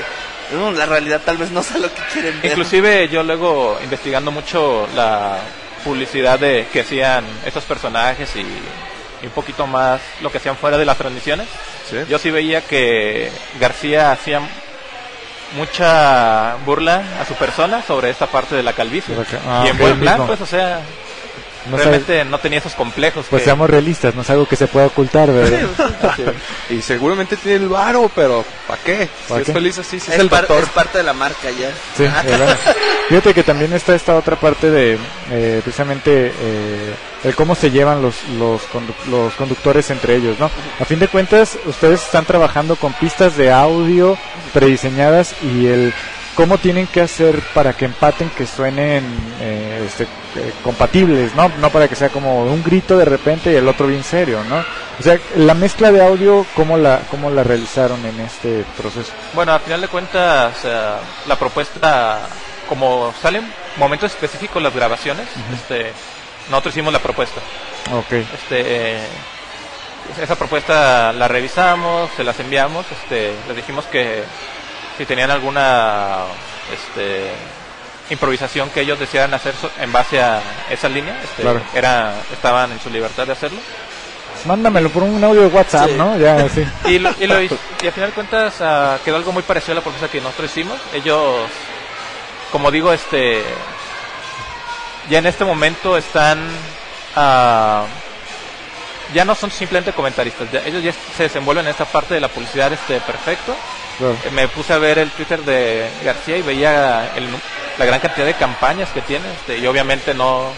"Mm, 0.51 0.75
la 0.77 0.85
realidad 0.85 1.21
tal 1.25 1.37
vez 1.37 1.51
no 1.51 1.63
sé 1.63 1.79
lo 1.79 1.87
que 1.93 2.01
quieren 2.11 2.41
ver. 2.41 2.51
Inclusive 2.51 3.07
yo 3.07 3.23
luego 3.23 3.79
investigando 3.81 4.29
mucho 4.29 4.89
la 4.93 5.37
publicidad 5.85 6.37
de 6.37 6.67
que 6.71 6.81
hacían 6.81 7.23
estos 7.45 7.63
personajes 7.63 8.29
y, 8.35 8.45
y 9.21 9.25
un 9.27 9.31
poquito 9.31 9.67
más 9.67 10.01
lo 10.21 10.31
que 10.31 10.37
hacían 10.39 10.57
fuera 10.57 10.77
de 10.77 10.85
las 10.85 10.97
transmisiones, 10.97 11.47
Sí. 11.89 11.97
yo 12.09 12.17
sí 12.19 12.31
veía 12.31 12.61
que 12.61 13.31
García 13.59 14.11
hacía 14.11 14.41
mucha 15.57 16.55
burla 16.65 17.03
a 17.21 17.25
su 17.25 17.33
persona 17.35 17.81
sobre 17.81 18.09
esta 18.09 18.27
parte 18.27 18.55
de 18.55 18.63
la 18.63 18.73
calvicie. 18.73 19.15
Ah, 19.47 19.63
y 19.65 19.69
en 19.69 19.77
buen 19.77 19.99
plan, 19.99 20.25
pues, 20.25 20.39
o 20.41 20.45
sea, 20.45 20.79
No 21.69 21.77
realmente 21.77 22.25
no 22.25 22.39
tenía 22.39 22.59
esos 22.59 22.73
complejos. 22.73 23.27
Pues 23.29 23.41
que- 23.41 23.45
seamos 23.45 23.69
realistas, 23.69 24.15
no 24.15 24.21
es 24.23 24.29
algo 24.29 24.47
que 24.47 24.55
se 24.55 24.67
pueda 24.67 24.87
ocultar, 24.87 25.31
¿verdad? 25.31 25.59
Y 26.69 26.81
seguramente 26.81 27.35
tiene 27.37 27.63
el 27.63 27.69
varo, 27.69 28.09
pero 28.15 28.43
¿para 28.67 28.81
qué? 28.81 29.07
Si 29.27 29.33
¿Pa' 29.33 29.39
es 29.41 29.47
feliz 29.51 29.77
así, 29.77 29.99
si 29.99 30.07
es, 30.09 30.15
es, 30.15 30.19
el 30.19 30.29
par- 30.29 30.47
doctor. 30.47 30.63
es 30.63 30.69
parte 30.69 30.97
de 30.97 31.03
la 31.03 31.13
marca 31.13 31.49
ya. 31.51 31.69
Sí. 31.97 32.05
Fíjate 33.09 33.33
que 33.33 33.43
también 33.43 33.73
está 33.73 33.93
esta 33.93 34.15
otra 34.15 34.35
parte 34.37 34.71
de 34.71 34.97
eh, 35.31 35.59
precisamente 35.63 36.31
eh, 36.39 36.93
el 37.23 37.35
cómo 37.35 37.55
se 37.55 37.69
llevan 37.69 38.01
los 38.01 38.23
los, 38.39 38.61
condu- 38.71 38.95
los 39.09 39.33
conductores 39.33 39.89
entre 39.91 40.15
ellos, 40.15 40.39
¿no? 40.39 40.49
A 40.79 40.85
fin 40.85 40.99
de 40.99 41.07
cuentas, 41.09 41.57
ustedes 41.65 42.01
están 42.01 42.25
trabajando 42.25 42.75
con 42.77 42.93
pistas 42.93 43.35
de 43.37 43.51
audio 43.51 44.17
prediseñadas 44.53 45.35
y 45.43 45.67
el 45.67 45.93
cómo 46.35 46.57
tienen 46.57 46.87
que 46.87 47.01
hacer 47.01 47.39
para 47.53 47.73
que 47.73 47.85
empaten, 47.85 48.29
que 48.29 48.45
suenen 48.45 49.03
eh, 49.39 49.85
este, 49.85 50.03
eh, 50.03 50.53
compatibles, 50.63 51.35
¿no? 51.35 51.49
No 51.59 51.69
para 51.69 51.87
que 51.87 51.95
sea 51.95 52.09
como 52.09 52.43
un 52.43 52.63
grito 52.63 52.97
de 52.97 53.05
repente 53.05 53.51
y 53.51 53.55
el 53.55 53.67
otro 53.67 53.87
bien 53.87 54.03
serio, 54.03 54.43
¿no? 54.43 54.63
O 54.99 55.03
sea, 55.03 55.19
la 55.35 55.53
mezcla 55.53 55.91
de 55.91 56.03
audio, 56.03 56.45
¿cómo 56.55 56.77
la, 56.77 57.01
cómo 57.09 57.29
la 57.29 57.43
realizaron 57.43 58.05
en 58.05 58.19
este 58.21 58.63
proceso? 58.77 59.11
Bueno, 59.33 59.53
al 59.53 59.61
final 59.61 59.81
de 59.81 59.87
cuentas, 59.87 60.57
eh, 60.63 60.91
la 61.27 61.35
propuesta, 61.37 62.19
como 62.69 63.13
salen 63.21 63.51
momentos 63.77 64.11
específicos 64.11 64.61
las 64.61 64.73
grabaciones, 64.73 65.27
este, 65.53 65.91
nosotros 66.49 66.73
hicimos 66.75 66.93
la 66.93 66.99
propuesta. 66.99 67.41
Ok. 67.93 68.11
Este, 68.11 68.61
eh, 68.61 69.07
esa 70.21 70.35
propuesta 70.35 71.13
la 71.13 71.27
revisamos, 71.27 72.09
se 72.15 72.23
las 72.23 72.39
enviamos, 72.39 72.85
este, 72.91 73.33
les 73.47 73.55
dijimos 73.55 73.85
que 73.85 74.23
si 74.97 75.05
tenían 75.05 75.31
alguna 75.31 76.25
este, 76.73 77.31
improvisación 78.09 78.69
que 78.69 78.81
ellos 78.81 78.99
desearan 78.99 79.33
hacer 79.33 79.53
en 79.79 79.91
base 79.91 80.21
a 80.21 80.41
esa 80.69 80.89
línea, 80.89 81.19
este, 81.23 81.41
Claro. 81.43 81.61
era, 81.73 82.13
estaban 82.31 82.71
en 82.71 82.79
su 82.79 82.89
libertad 82.89 83.25
de 83.25 83.33
hacerlo. 83.33 83.59
Mándamelo 84.45 84.89
por 84.89 85.03
un 85.03 85.23
audio 85.23 85.41
de 85.41 85.47
WhatsApp, 85.47 85.89
Sí. 85.89 85.95
¿no? 85.97 86.17
Ya, 86.17 86.49
sí. 86.53 86.65
Y, 86.85 86.99
lo, 86.99 87.11
y, 87.19 87.27
lo 87.27 87.41
y 87.41 87.49
al 87.85 87.91
final 87.93 88.09
de 88.09 88.15
cuentas 88.15 88.55
ah, 88.59 88.97
quedó 89.05 89.15
algo 89.17 89.31
muy 89.31 89.43
parecido 89.43 89.73
a 89.73 89.75
la 89.75 89.81
propuesta 89.81 90.07
que 90.09 90.19
nosotros 90.21 90.49
hicimos. 90.51 90.79
Ellos, 90.93 91.47
como 92.51 92.71
digo, 92.71 92.91
este 92.91 93.43
ya 95.09 95.17
en 95.19 95.25
este 95.25 95.43
momento 95.45 95.97
están 95.97 96.39
ah, 97.15 97.85
ya 99.13 99.25
no 99.25 99.35
son 99.35 99.51
simplemente 99.51 99.93
comentaristas, 99.93 100.51
ya- 100.51 100.63
ellos 100.65 100.83
ya 100.83 100.93
se 101.17 101.23
desenvuelven 101.23 101.65
en 101.65 101.71
esta 101.71 101.85
parte 101.85 102.13
de 102.13 102.19
la 102.21 102.27
publicidad 102.27 102.71
este 102.73 102.99
perfecto. 103.01 103.55
Claro. 103.97 104.15
Eh, 104.25 104.31
Me 104.31 104.47
puse 104.47 104.73
a 104.73 104.77
ver 104.77 104.97
el 104.99 105.11
Twitter 105.11 105.41
de 105.43 105.87
García 106.03 106.37
y 106.37 106.41
veía 106.41 107.11
el 107.15 107.27
la 107.77 107.85
gran 107.85 107.99
cantidad 107.99 108.25
de 108.25 108.33
campañas 108.33 108.89
que 108.89 109.01
tiene 109.01 109.25
este, 109.31 109.57
y 109.57 109.65
obviamente 109.67 110.13
no 110.13 110.49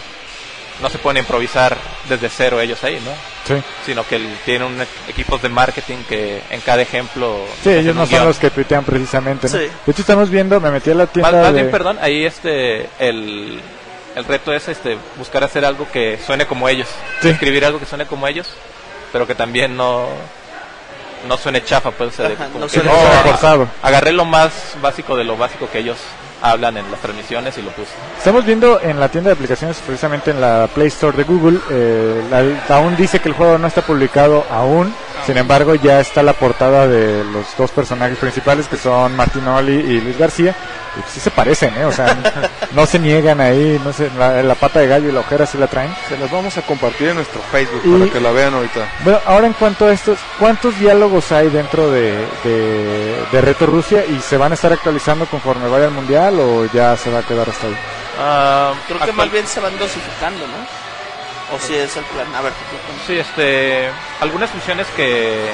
no 0.82 0.90
se 0.90 0.98
pueden 0.98 1.18
improvisar 1.18 1.76
desde 2.08 2.28
cero 2.28 2.60
ellos 2.60 2.82
ahí, 2.82 3.00
¿no? 3.04 3.12
Sí. 3.46 3.62
sino 3.86 4.04
que 4.06 4.18
tienen 4.44 4.66
un 4.66 4.86
equipos 5.06 5.40
de 5.42 5.48
marketing 5.50 5.98
que 6.08 6.42
en 6.50 6.60
cada 6.62 6.80
ejemplo 6.82 7.44
Sí, 7.62 7.70
ellos 7.70 7.94
no 7.94 8.02
son 8.06 8.10
guion. 8.10 8.24
los 8.26 8.38
que 8.38 8.50
tuitean 8.50 8.82
precisamente, 8.84 9.46
¿no? 9.48 9.52
Sí. 9.52 9.58
De 9.86 9.92
hecho, 9.92 10.00
estamos 10.00 10.30
viendo, 10.30 10.58
me 10.60 10.70
metí 10.72 10.90
a 10.90 10.94
la 10.94 11.06
tienda 11.06 11.30
más, 11.30 11.40
más 11.42 11.52
de... 11.52 11.60
bien 11.60 11.70
perdón 11.70 11.98
ahí 12.00 12.24
este 12.24 12.88
el, 12.98 13.60
el 14.16 14.24
reto 14.24 14.52
es 14.52 14.68
este 14.68 14.96
buscar 15.16 15.42
hacer 15.44 15.64
algo 15.64 15.86
que 15.92 16.18
suene 16.24 16.46
como 16.46 16.68
ellos 16.68 16.88
Sí. 17.20 17.28
escribir 17.30 17.64
algo 17.64 17.78
que 17.80 17.86
suene 17.86 18.06
como 18.06 18.26
ellos 18.28 18.48
pero 19.12 19.26
que 19.26 19.34
también 19.34 19.76
no 19.76 20.06
no 21.28 21.36
suene 21.38 21.64
chafa 21.64 21.90
pues 21.90 22.10
o 22.10 22.12
sea, 22.12 22.28
de- 22.28 22.34
Ajá, 22.34 22.46
como 22.46 22.60
no 22.60 22.66
que 22.66 22.74
suene 22.80 22.90
forzado. 23.24 23.68
agarré 23.82 24.12
lo 24.12 24.24
más 24.24 24.76
básico 24.82 25.16
de 25.16 25.24
lo 25.24 25.36
básico 25.36 25.68
que 25.70 25.78
ellos 25.78 25.96
hablan 26.42 26.76
en 26.76 26.90
las 26.90 27.00
transmisiones 27.00 27.56
y 27.56 27.62
lo 27.62 27.70
puse 27.70 27.92
Estamos 28.18 28.44
viendo 28.44 28.78
en 28.82 29.00
la 29.00 29.08
tienda 29.08 29.28
de 29.30 29.34
aplicaciones, 29.34 29.78
precisamente 29.86 30.30
en 30.30 30.40
la 30.42 30.68
Play 30.74 30.88
Store 30.88 31.16
de 31.16 31.24
Google, 31.24 31.58
eh, 31.70 32.22
la- 32.30 32.76
aún 32.76 32.94
dice 32.96 33.20
que 33.20 33.28
el 33.30 33.34
juego 33.34 33.56
no 33.56 33.66
está 33.66 33.80
publicado 33.80 34.44
aún, 34.50 34.94
sin 35.26 35.36
embargo 35.36 35.74
ya 35.74 36.00
está 36.00 36.22
la 36.22 36.32
portada 36.34 36.86
de 36.86 37.24
los 37.24 37.56
dos 37.56 37.70
personajes 37.70 38.18
principales 38.18 38.68
que 38.68 38.76
son 38.76 39.14
Martinoli 39.16 39.72
y 39.74 40.00
Luis 40.00 40.18
García, 40.18 40.54
y 40.96 41.00
pues 41.00 41.12
sí 41.12 41.20
se 41.20 41.30
parecen, 41.30 41.76
¿eh? 41.76 41.84
O 41.84 41.92
sea, 41.92 42.16
no 42.72 42.86
se 42.86 42.98
niegan 42.98 43.40
ahí, 43.40 43.80
no 43.84 43.92
sé, 43.92 44.10
la, 44.16 44.42
la 44.42 44.54
pata 44.54 44.78
de 44.80 44.86
gallo 44.86 45.08
y 45.08 45.12
la 45.12 45.20
ojera 45.20 45.44
sí 45.46 45.58
la 45.58 45.66
traen. 45.66 45.92
Se 46.08 46.16
las 46.16 46.30
vamos 46.30 46.56
a 46.56 46.62
compartir 46.62 47.08
en 47.08 47.16
nuestro 47.16 47.40
Facebook 47.50 47.80
Y- 47.84 47.98
para 47.98 48.12
que 48.12 48.20
la 48.20 48.30
vean 48.30 48.54
ahorita. 48.54 48.80
Bueno, 49.02 49.20
ahora 49.26 49.46
en 49.48 49.52
cuanto 49.54 49.86
a 49.86 49.92
estos, 49.92 50.18
¿cuántos 50.38 50.78
diálogos 50.78 51.32
hay 51.32 51.48
dentro 51.50 51.90
de, 51.90 52.24
de, 52.44 53.16
de 53.32 53.40
Reto 53.40 53.66
Rusia 53.66 54.04
y 54.06 54.20
se 54.20 54.36
van 54.36 54.52
a 54.52 54.54
estar 54.54 54.72
actualizando 54.72 55.26
conforme 55.26 55.68
vaya 55.68 55.86
al 55.86 55.92
mundial 55.92 56.38
o 56.38 56.66
ya 56.72 56.96
se 56.96 57.10
va 57.10 57.18
a 57.20 57.22
quedar 57.22 57.48
hasta 57.48 57.66
ahí? 57.66 57.76
Ah, 58.20 58.72
Creo 58.86 58.98
que 58.98 59.04
actual- 59.04 59.16
más 59.16 59.32
bien 59.32 59.46
se 59.46 59.58
van 59.60 59.76
dosificando, 59.78 60.46
¿no? 60.46 60.93
O 61.52 61.58
si 61.58 61.74
es 61.74 61.96
el 61.96 62.04
plan. 62.04 62.26
A 62.34 62.40
ver. 62.40 62.52
Sí, 63.06 63.18
este, 63.18 63.88
algunas 64.20 64.50
funciones 64.50 64.86
que, 64.96 65.50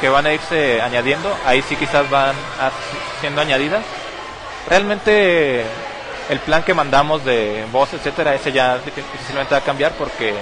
que 0.00 0.08
van 0.08 0.26
a 0.26 0.32
irse 0.32 0.80
añadiendo, 0.82 1.34
ahí 1.46 1.62
sí 1.62 1.76
quizás 1.76 2.08
van 2.10 2.34
a- 2.60 2.70
siendo 3.20 3.40
añadidas. 3.40 3.82
Realmente 4.68 5.64
el 6.30 6.38
plan 6.40 6.62
que 6.62 6.72
mandamos 6.74 7.24
de 7.24 7.64
voz, 7.70 7.92
etcétera, 7.92 8.34
ese 8.34 8.50
ya 8.52 8.78
difícilmente 8.78 9.52
va 9.54 9.58
a 9.58 9.64
cambiar 9.64 9.92
porque 9.92 10.34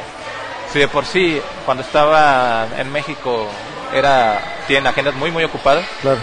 si 0.72 0.78
de 0.78 0.88
por 0.88 1.04
sí 1.04 1.40
cuando 1.64 1.82
estaba 1.82 2.66
en 2.78 2.90
México 2.92 3.48
era 3.92 4.40
tienen 4.66 4.86
agendas 4.86 5.14
muy 5.14 5.30
muy 5.30 5.42
ocupadas, 5.44 5.84
Claro, 6.00 6.18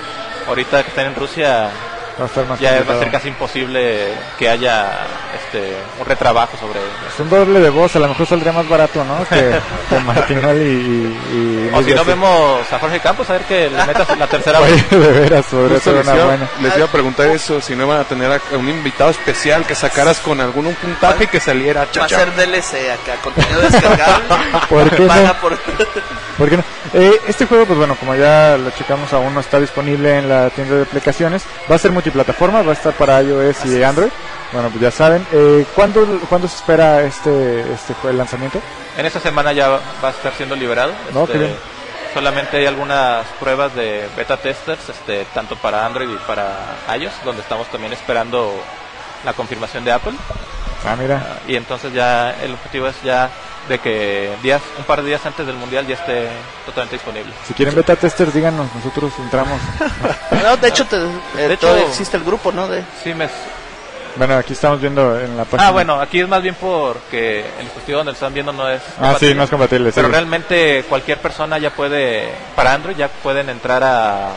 ahorita 0.48 0.82
que 0.84 0.90
están 0.90 1.08
en 1.08 1.16
Rusia 1.16 1.70
va 2.20 2.24
a 2.26 2.28
estar 2.28 2.46
más 2.48 2.60
ya 2.60 2.70
va 2.70 2.76
a 2.76 2.78
complicado. 2.78 3.00
ser 3.02 3.12
casi 3.12 3.28
imposible 3.30 4.08
que 4.38 4.50
haya 4.50 4.98
este 5.46 5.74
un 6.00 6.06
retrabajo 6.06 6.58
sobre 6.58 6.80
Es 6.80 7.20
un 7.20 7.30
doble 7.30 7.60
de 7.60 7.70
voz, 7.70 7.96
a 7.96 8.00
lo 8.00 8.08
mejor 8.10 8.26
saldría 8.28 8.52
más 8.52 8.68
barato, 8.68 9.04
¿no? 9.04 9.26
Que, 9.28 9.60
que 9.90 10.00
Martinoli 10.00 10.64
y, 10.64 11.70
y 11.72 11.72
o 11.74 11.84
si 11.84 11.94
no 11.94 12.06
vemos 12.06 12.72
a 12.72 12.80
Jorge 12.80 13.00
Campos 13.00 13.30
a 13.30 13.34
ver 13.34 13.42
que 13.44 13.70
le 13.70 13.86
metas 13.86 14.18
la 14.18 14.28
tercera 14.28 14.60
voz. 14.60 14.70
De 14.90 14.98
veras, 14.98 15.46
ser 15.46 15.72
les, 15.72 15.88
una 15.88 16.16
iba, 16.16 16.26
buena. 16.26 16.50
les 16.62 16.76
iba 16.78 16.86
a 16.86 16.92
preguntar 16.92 17.28
eso, 17.28 17.62
si 17.62 17.76
no 17.76 17.86
iban 17.86 18.00
a 18.00 18.04
tener 18.04 18.32
a 18.32 18.58
un 18.58 18.70
invitado 18.70 19.10
especial 19.12 19.66
que 19.66 19.76
sacaras 19.76 20.20
con 20.20 20.40
algún 20.42 20.68
un 20.68 20.76
puntaje 20.76 21.28
que 21.28 21.40
saliera 21.40 21.88
Va 21.98 22.06
a 22.06 22.10
ser 22.10 22.36
DLC 22.36 22.92
acá, 22.92 23.16
contenido 23.24 23.62
descargable. 23.62 24.26
¿Por 24.70 24.90
qué 24.90 25.00
no? 25.04 25.34
Por... 25.42 25.58
¿Por 26.38 26.50
qué 26.50 26.58
no? 26.58 26.64
Eh, 26.94 27.20
este 27.28 27.46
juego, 27.46 27.66
pues 27.66 27.78
bueno, 27.78 27.96
como 27.96 28.16
ya 28.16 28.58
lo 28.58 28.72
checamos, 28.72 29.12
aún 29.14 29.34
no 29.34 29.40
está 29.40 29.60
disponible 29.60 30.18
en 30.20 30.30
la 30.30 30.50
tienda 30.50 30.76
de 30.76 30.84
aplicaciones. 30.84 31.44
Va 31.70 31.76
a 31.76 31.80
ser 31.80 31.92
multiplataforma, 31.92 32.62
va 32.64 32.72
a 32.72 32.74
estar 32.74 32.94
para 32.94 33.22
iOS 33.22 33.66
y 33.66 33.84
Android. 33.84 34.10
Bueno, 34.52 34.70
pues 34.70 34.82
ya 34.82 34.92
saben. 34.92 35.26
Eh, 35.32 35.66
¿cuándo, 35.76 36.06
¿Cuándo 36.28 36.48
se 36.48 36.56
espera 36.56 37.02
este, 37.04 37.62
este 37.74 37.94
jue- 38.02 38.14
lanzamiento? 38.14 38.60
En 38.98 39.06
esta 39.06 39.20
semana 39.20 39.52
ya 39.54 39.68
va 39.70 39.80
a 40.04 40.10
estar 40.10 40.34
siendo 40.34 40.56
liberado. 40.56 40.92
No, 41.14 41.22
Este, 41.24 41.34
qué 41.34 41.40
bien. 41.40 41.56
solamente 42.14 42.58
hay 42.58 42.66
algunas 42.66 43.26
pruebas 43.40 43.76
de 43.76 44.08
beta 44.18 44.38
testers, 44.38 44.90
este, 44.90 45.26
tanto 45.34 45.56
para 45.58 45.86
Android 45.86 46.10
y 46.10 46.18
para 46.28 46.48
iOS, 46.98 47.14
donde 47.24 47.42
estamos 47.44 47.68
también 47.68 47.94
esperando 47.94 48.60
la 49.24 49.34
confirmación 49.34 49.86
de 49.86 49.92
Apple. 49.92 50.14
Ah, 50.88 50.96
mira. 50.98 51.22
Ah, 51.24 51.40
Y 51.48 51.56
entonces 51.56 51.94
ya 51.94 52.32
el 52.42 52.54
objetivo 52.54 52.88
es 52.88 52.96
ya 53.04 53.30
de 53.70 53.80
que 53.80 54.30
días, 54.44 54.62
un 54.78 54.84
par 54.84 55.02
de 55.02 55.08
días 55.08 55.26
antes 55.26 55.46
del 55.48 55.56
mundial 55.56 55.88
ya 55.88 55.94
esté 55.96 56.28
totalmente 56.66 56.96
disponible. 56.98 57.32
Si 57.48 57.54
quieren 57.54 57.74
beta 57.76 57.96
testers, 57.96 58.34
díganos, 58.34 58.68
nosotros 58.76 59.14
entramos. 59.20 59.60
No, 60.44 60.56
de 60.58 60.68
hecho, 60.70 60.86
te, 60.86 60.96
eh, 60.98 61.48
De 61.48 61.54
hecho- 61.54 61.76
existe 61.78 62.16
el 62.18 62.24
grupo, 62.24 62.52
¿no? 62.52 62.68
De, 62.68 62.82
Sí, 63.04 63.14
me, 63.14 63.28
Bueno, 64.16 64.36
aquí 64.38 64.54
estamos 64.54 64.80
viendo 64.82 65.20
en 65.20 65.36
la 65.38 65.44
página. 65.46 65.68
ah, 65.68 65.72
bueno, 65.72 66.00
aquí 66.00 66.20
es 66.22 66.28
más 66.28 66.42
bien 66.42 66.56
porque 66.60 67.46
el 67.60 67.66
dispositivo 67.66 67.98
donde 68.00 68.12
lo 68.12 68.16
están 68.16 68.34
viendo 68.34 68.52
no 68.54 68.68
es. 68.70 68.82
Ah, 68.82 68.86
sí, 68.88 68.98
compatible. 69.02 69.36
no 69.36 69.44
es 69.44 69.50
compatible. 69.50 69.92
Pero 69.94 70.08
sí. 70.08 70.12
realmente 70.14 70.86
cualquier 70.90 71.20
persona 71.20 71.58
ya 71.58 71.70
puede, 71.72 72.30
para 72.56 72.74
Android 72.74 72.96
ya 72.98 73.08
pueden 73.10 73.50
entrar 73.50 73.84
a, 73.84 74.30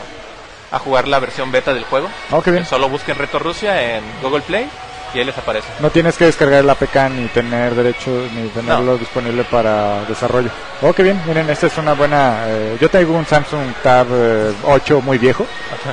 a 0.71 0.79
jugar 0.79 1.07
la 1.07 1.19
versión 1.19 1.51
beta 1.51 1.73
del 1.73 1.85
juego. 1.85 2.09
Oh, 2.31 2.41
qué 2.41 2.51
bien. 2.51 2.65
Solo 2.65 2.89
busquen 2.89 3.17
Reto 3.17 3.39
Rusia 3.39 3.95
en 3.95 4.03
Google 4.21 4.41
Play 4.41 4.69
y 5.13 5.19
ahí 5.19 5.25
les 5.25 5.37
aparece. 5.37 5.67
No 5.79 5.89
tienes 5.89 6.17
que 6.17 6.25
descargar 6.25 6.59
el 6.61 6.69
APK 6.69 6.95
ni 7.15 7.27
tener 7.27 7.75
derechos 7.75 8.31
ni 8.33 8.47
tenerlo 8.49 8.97
disponible 8.97 9.43
para 9.43 10.03
desarrollo. 10.05 10.49
Oh, 10.81 10.91
qué 10.93 11.03
bien. 11.03 11.21
Miren, 11.25 11.49
esta 11.49 11.67
es 11.67 11.77
una 11.77 11.93
buena. 11.93 12.43
eh, 12.47 12.77
yo 12.81 12.89
tengo 12.89 13.13
un 13.13 13.25
Samsung 13.25 13.73
Tab 13.81 14.07
eh, 14.11 14.51
8 14.63 15.01
muy 15.01 15.17
viejo. 15.17 15.45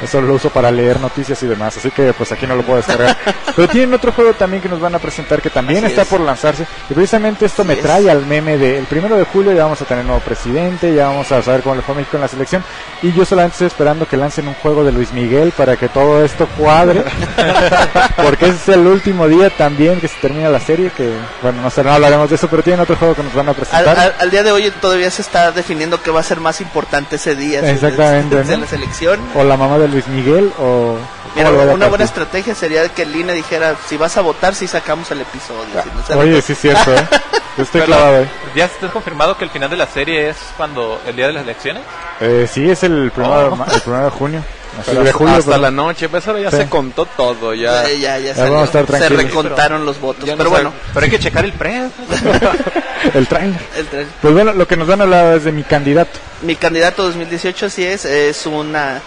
Eso 0.02 0.20
lo 0.20 0.34
uso 0.34 0.50
para 0.50 0.70
leer 0.70 0.98
noticias 1.00 1.40
y 1.42 1.46
demás. 1.46 1.76
Así 1.76 1.90
que, 1.90 2.12
pues 2.12 2.32
aquí 2.32 2.46
no 2.46 2.56
lo 2.56 2.62
puedo 2.62 2.78
descargar. 2.78 3.16
Pero 3.56 3.68
tienen 3.68 3.92
otro 3.94 4.12
juego 4.12 4.32
también 4.34 4.62
que 4.62 4.68
nos 4.68 4.80
van 4.80 4.94
a 4.94 4.98
presentar 4.98 5.40
que 5.42 5.50
también 5.50 5.84
Así 5.84 5.92
está 5.92 6.02
es. 6.02 6.08
por 6.08 6.20
lanzarse. 6.20 6.66
Y 6.88 6.94
precisamente 6.94 7.46
esto 7.46 7.64
me 7.64 7.74
es. 7.74 7.80
trae 7.82 8.10
al 8.10 8.24
meme 8.26 8.56
de 8.58 8.78
el 8.78 8.84
primero 8.86 9.16
de 9.16 9.24
julio 9.24 9.52
ya 9.52 9.64
vamos 9.64 9.80
a 9.82 9.84
tener 9.84 10.04
nuevo 10.04 10.20
presidente, 10.20 10.94
ya 10.94 11.08
vamos 11.08 11.30
a 11.30 11.42
saber 11.42 11.62
cómo 11.62 11.74
le 11.76 11.82
fue 11.82 11.94
a 11.94 11.98
México 11.98 12.16
en 12.16 12.22
la 12.22 12.28
selección. 12.28 12.64
Y 13.02 13.12
yo 13.12 13.24
solamente 13.24 13.54
estoy 13.54 13.66
esperando 13.68 14.06
que 14.08 14.16
lancen 14.16 14.48
un 14.48 14.54
juego 14.54 14.82
de 14.84 14.92
Luis 14.92 15.12
Miguel 15.12 15.52
para 15.56 15.76
que 15.76 15.88
todo 15.88 16.24
esto 16.24 16.48
cuadre. 16.56 17.04
porque 18.24 18.46
ese 18.46 18.54
es 18.56 18.68
el 18.70 18.86
último 18.86 19.09
último 19.10 19.28
día 19.28 19.50
también 19.50 20.00
que 20.00 20.08
se 20.08 20.16
termina 20.20 20.48
la 20.48 20.60
serie, 20.60 20.90
que 20.96 21.12
bueno, 21.42 21.62
no 21.62 21.70
sé, 21.70 21.82
no 21.82 21.92
hablaremos 21.92 22.28
de 22.30 22.36
eso, 22.36 22.48
pero 22.48 22.62
tienen 22.62 22.80
otro 22.80 22.96
juego 22.96 23.14
que 23.14 23.22
nos 23.22 23.34
van 23.34 23.48
a 23.48 23.50
Al, 23.50 23.56
presentar. 23.56 23.98
al- 23.98 24.14
al 24.18 24.30
día 24.30 24.42
de 24.42 24.52
hoy 24.52 24.70
todavía 24.80 25.10
se 25.10 25.22
está 25.22 25.50
definiendo 25.52 26.02
qué 26.02 26.10
va 26.10 26.20
a 26.20 26.22
ser 26.22 26.40
más 26.40 26.60
importante 26.60 27.16
ese 27.16 27.34
día. 27.34 27.60
Exactamente, 27.68 28.36
si 28.44 28.52
es 28.52 28.58
¿no? 28.58 28.64
la 28.64 28.70
selección. 28.70 29.20
O 29.34 29.42
la 29.44 29.56
mamá 29.56 29.78
de 29.78 29.88
Luis 29.88 30.06
Miguel, 30.08 30.52
o... 30.58 30.96
Mira, 31.34 31.46
¿cómo 31.48 31.50
lo 31.52 31.58
vaya 31.58 31.72
a 31.72 31.74
una 31.74 31.86
buena 31.88 32.04
partir? 32.04 32.04
estrategia 32.22 32.54
sería 32.54 32.88
que 32.88 33.02
el 33.02 33.14
INE 33.14 33.32
dijera, 33.32 33.74
si 33.88 33.96
vas 33.96 34.16
a 34.16 34.20
votar, 34.20 34.54
si 34.54 34.66
sacamos 34.66 35.10
el 35.10 35.20
episodio. 35.20 35.82
si 36.06 36.12
no 36.14 36.18
Oye, 36.20 36.40
sí 36.42 36.52
es 36.52 36.58
cierto, 36.60 36.94
¿eh? 36.94 37.08
Estoy 37.58 37.80
Pero, 37.82 37.86
clavado 37.86 38.16
ahí. 38.18 38.28
¿Ya 38.54 38.64
está 38.66 38.88
confirmado 38.88 39.36
que 39.36 39.44
el 39.44 39.50
final 39.50 39.68
de 39.70 39.76
la 39.76 39.86
serie 39.86 40.30
es 40.30 40.36
cuando 40.56 41.00
el 41.06 41.14
día 41.16 41.26
de 41.26 41.32
las 41.34 41.42
elecciones? 41.42 41.82
Eh, 42.20 42.48
sí, 42.50 42.70
es 42.70 42.82
el 42.84 43.10
primero, 43.10 43.52
Oh. 43.52 43.56
de, 43.64 43.74
el 43.74 43.80
primero 43.80 44.04
de 44.04 44.10
junio. 44.10 44.44
Así 44.78 44.90
Pero 44.92 45.02
de 45.04 45.12
julio, 45.12 45.34
hasta 45.34 45.50
pero- 45.50 45.62
la 45.62 45.70
noche, 45.70 46.08
pues 46.08 46.26
ahora 46.28 46.40
ya 46.40 46.50
Sí. 46.50 46.56
se 46.58 46.68
contó 46.68 47.04
todo, 47.06 47.54
ya. 47.54 47.82
Ya, 47.82 47.88
ya, 47.90 48.18
ya 48.18 48.18
Ya 48.18 48.34
salió. 48.36 48.52
vamos 48.54 48.74
a 48.74 48.80
estar 48.80 48.98
se 48.98 49.08
recontaron 49.08 49.84
los 49.84 50.00
votos. 50.00 50.24
Pero 50.24 50.36
sabe- 50.36 50.48
bueno, 50.50 50.72
Pero 50.94 51.04
hay 51.04 51.10
que 51.10 51.18
checar 51.18 51.44
el 51.44 51.52
pre. 51.52 51.88
el 53.14 53.26
trailer. 53.26 53.60
el 53.76 54.06
Pues 54.22 54.34
bueno, 54.34 54.52
lo 54.52 54.66
que 54.68 54.76
nos 54.76 54.86
van 54.88 55.00
a 55.00 55.04
hablar 55.04 55.36
es 55.36 55.44
de 55.44 55.52
mi 55.52 55.62
candidato. 55.64 56.18
mi 56.42 56.56
candidato 56.56 57.02
2018 57.02 57.66
así 57.66 57.84
es, 57.84 58.04
es 58.04 58.46
una 58.46 59.00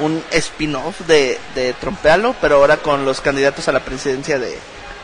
un 0.00 0.24
spin-off 0.32 1.00
de, 1.06 1.38
de 1.54 1.72
Trompealo, 1.74 2.34
pero 2.40 2.56
ahora 2.56 2.78
con 2.78 3.04
los 3.04 3.20
candidatos 3.20 3.68
a 3.68 3.72
la 3.72 3.78
presidencia 3.80 4.40
de, 4.40 4.58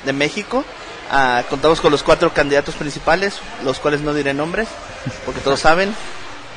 de 0.05 0.13
México. 0.13 0.65
Ah, 1.13 1.45
contamos 1.49 1.81
con 1.81 1.93
los 1.93 2.03
cuatro 2.03 2.33
candidatos 2.35 2.75
principales, 2.75 3.35
los 3.65 3.79
cuales 3.79 4.01
no 4.01 4.13
diré 4.15 4.35
nombres, 4.35 4.67
porque 5.25 5.41
todos 5.41 5.61
saben. 5.61 5.95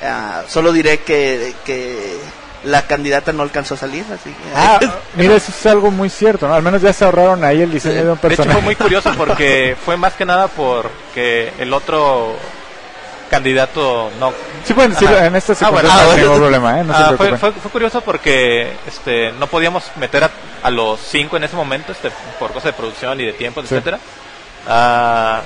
Ah, 0.03 0.41
solo 0.47 0.71
diré 0.71 1.01
que, 1.01 1.53
que 1.63 2.17
la 2.65 2.83
candidata 2.87 3.33
no 3.33 3.43
alcanzó 3.43 3.73
a 3.73 3.77
salir, 3.77 4.05
así 4.13 4.29
que... 4.29 4.43
Ah, 4.55 4.79
mira, 5.15 5.35
eso 5.35 5.51
es 5.51 5.65
algo 5.65 5.91
muy 5.91 6.09
cierto, 6.09 6.47
¿no? 6.47 6.53
Al 6.53 6.63
menos 6.63 6.81
ya 6.81 6.93
se 6.93 7.03
ahorraron 7.05 7.43
ahí 7.43 7.61
el 7.61 7.71
diseño 7.71 7.95
Sí. 7.99 8.01
de 8.03 8.03
un 8.03 8.07
De 8.09 8.13
hecho 8.13 8.21
personaje. 8.21 8.53
fue 8.53 8.61
muy 8.61 8.75
curioso 8.75 9.11
porque 9.17 9.75
fue 9.85 9.97
más 9.97 10.13
que 10.13 10.25
nada 10.25 10.47
porque 10.47 11.51
el 11.59 11.73
otro 11.73 12.35
candidato 13.29 14.11
no 14.19 14.31
Sí 14.63 14.73
pueden 14.73 14.91
decirlo, 14.91 15.17
en 15.17 15.35
esta 15.35 15.53
Ah, 15.61 15.69
bueno, 15.71 15.89
ah, 15.91 16.03
no 16.07 16.17
ningún 16.17 16.37
problema, 16.37 16.79
¿eh? 16.79 16.83
No 16.83 16.93
se 16.95 16.99
Ah, 17.03 17.05
fue, 17.07 17.17
preocupen. 17.17 17.39
fue, 17.39 17.51
fue 17.61 17.71
curioso 17.71 18.01
porque 18.01 18.71
este 18.87 19.31
no 19.33 19.47
podíamos 19.47 19.85
meter 19.95 20.23
a, 20.25 20.29
a 20.61 20.69
los 20.69 20.99
cinco 20.99 21.37
en 21.37 21.43
ese 21.45 21.55
momento 21.55 21.91
este 21.91 22.11
por 22.39 22.49
cosas 22.51 22.65
de 22.65 22.73
producción 22.73 23.19
y 23.19 23.25
de 23.25 23.33
tiempos 23.33 23.65
Sí. 23.67 23.73
etcétera 23.75 23.99
Ah, 24.67 25.41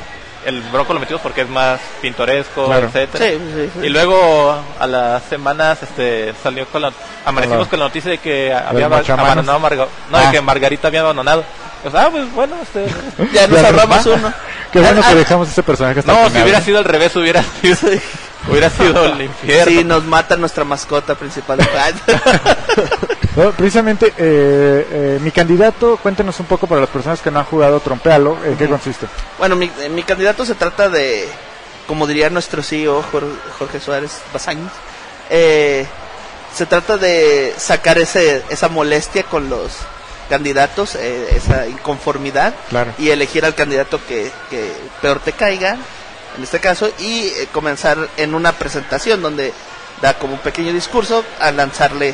el 0.47 0.61
bronco 0.71 0.93
lo 0.93 0.99
metimos 0.99 1.21
porque 1.21 1.41
es 1.41 1.49
más 1.49 1.79
pintoresco 2.01 2.65
Claro. 2.67 2.87
etcétera 2.87 3.25
Sí, 3.25 3.37
sí, 3.53 3.69
sí. 3.73 3.85
y 3.85 3.89
luego 3.89 4.57
a 4.79 4.87
las 4.87 5.23
semanas 5.23 5.83
este 5.83 6.33
salió 6.41 6.65
con 6.67 6.81
la 6.81 6.91
amanecimos 7.25 7.61
Hola. 7.63 7.69
con 7.69 7.79
la 7.79 7.85
noticia 7.85 8.11
de 8.11 8.17
que 8.19 8.53
había 8.53 8.85
abandonado 8.85 9.59
Marga- 9.59 9.87
no 10.09 10.17
Ah. 10.17 10.25
de 10.25 10.31
que 10.31 10.41
Margarita 10.41 10.87
había 10.87 11.01
abandonado 11.01 11.43
Pues, 11.83 11.93
ah 11.95 12.07
pues 12.11 12.31
bueno 12.33 12.55
este 12.63 12.85
ya 13.33 13.47
nos 13.47 13.63
ahorramos 13.63 14.05
uno. 14.07 14.33
Qué 14.71 14.79
bueno 14.79 15.01
Ah, 15.03 15.07
que 15.07 15.13
ah, 15.13 15.15
dejamos 15.15 15.49
ese 15.49 15.63
personaje 15.63 15.99
hasta 15.99 16.11
no 16.13 16.29
si 16.29 16.41
hubiera 16.41 16.61
sido 16.61 16.77
al 16.79 16.85
revés 16.85 17.15
hubiera 17.15 17.43
sido 17.61 17.75
hubiera 18.49 18.69
sido 18.69 19.05
el 19.13 19.21
infierno 19.21 19.71
Sí, 19.79 19.83
nos 19.83 20.03
mata 20.05 20.35
nuestra 20.37 20.63
mascota 20.63 21.15
principal. 21.15 21.59
No, 23.35 23.51
precisamente, 23.51 24.07
eh, 24.17 24.87
eh, 24.91 25.19
mi 25.21 25.29
candidato, 25.29 25.97
cuéntenos 25.97 26.39
un 26.39 26.47
poco 26.47 26.65
para 26.65 26.81
las 26.81 26.89
personas 26.89 27.21
que 27.21 27.29
no 27.29 27.37
han 27.37 27.45
jugado 27.45 27.79
Trompealo, 27.79 28.35
¿en 28.43 28.57
qué 28.57 28.67
consiste? 28.67 29.05
Bueno, 29.37 29.55
mi, 29.55 29.71
eh, 29.79 29.89
mi 29.89 30.01
candidato 30.01 30.43
se 30.43 30.55
trata 30.55 30.89
de, 30.89 31.29
como 31.85 32.07
diría 32.07 32.31
nuestro 32.31 32.63
CEO 32.63 33.03
Jorge, 33.11 33.29
Jorge 33.59 33.79
Suárez 33.79 34.21
Bazañez, 34.33 34.71
eh, 35.29 35.85
se 36.51 36.65
trata 36.65 36.97
de 36.97 37.53
sacar 37.57 37.99
ese, 37.99 38.41
esa 38.49 38.69
molestia 38.69 39.21
con 39.21 39.51
los 39.51 39.71
candidatos, 40.29 40.95
eh, 40.95 41.27
esa 41.35 41.67
inconformidad, 41.67 42.55
Claro. 42.69 42.91
y 42.97 43.11
elegir 43.11 43.45
al 43.45 43.53
candidato 43.53 43.99
que, 44.07 44.31
que 44.49 44.71
peor 44.99 45.19
te 45.19 45.33
caiga, 45.33 45.77
en 46.37 46.43
este 46.43 46.59
caso, 46.59 46.89
y 46.99 47.27
eh, 47.27 47.47
comenzar 47.51 47.97
en 48.17 48.35
una 48.35 48.53
presentación 48.53 49.21
donde 49.21 49.53
da 50.01 50.13
como 50.13 50.33
un 50.33 50.39
pequeño 50.39 50.71
discurso 50.73 51.23
a 51.39 51.51
lanzarle 51.51 52.13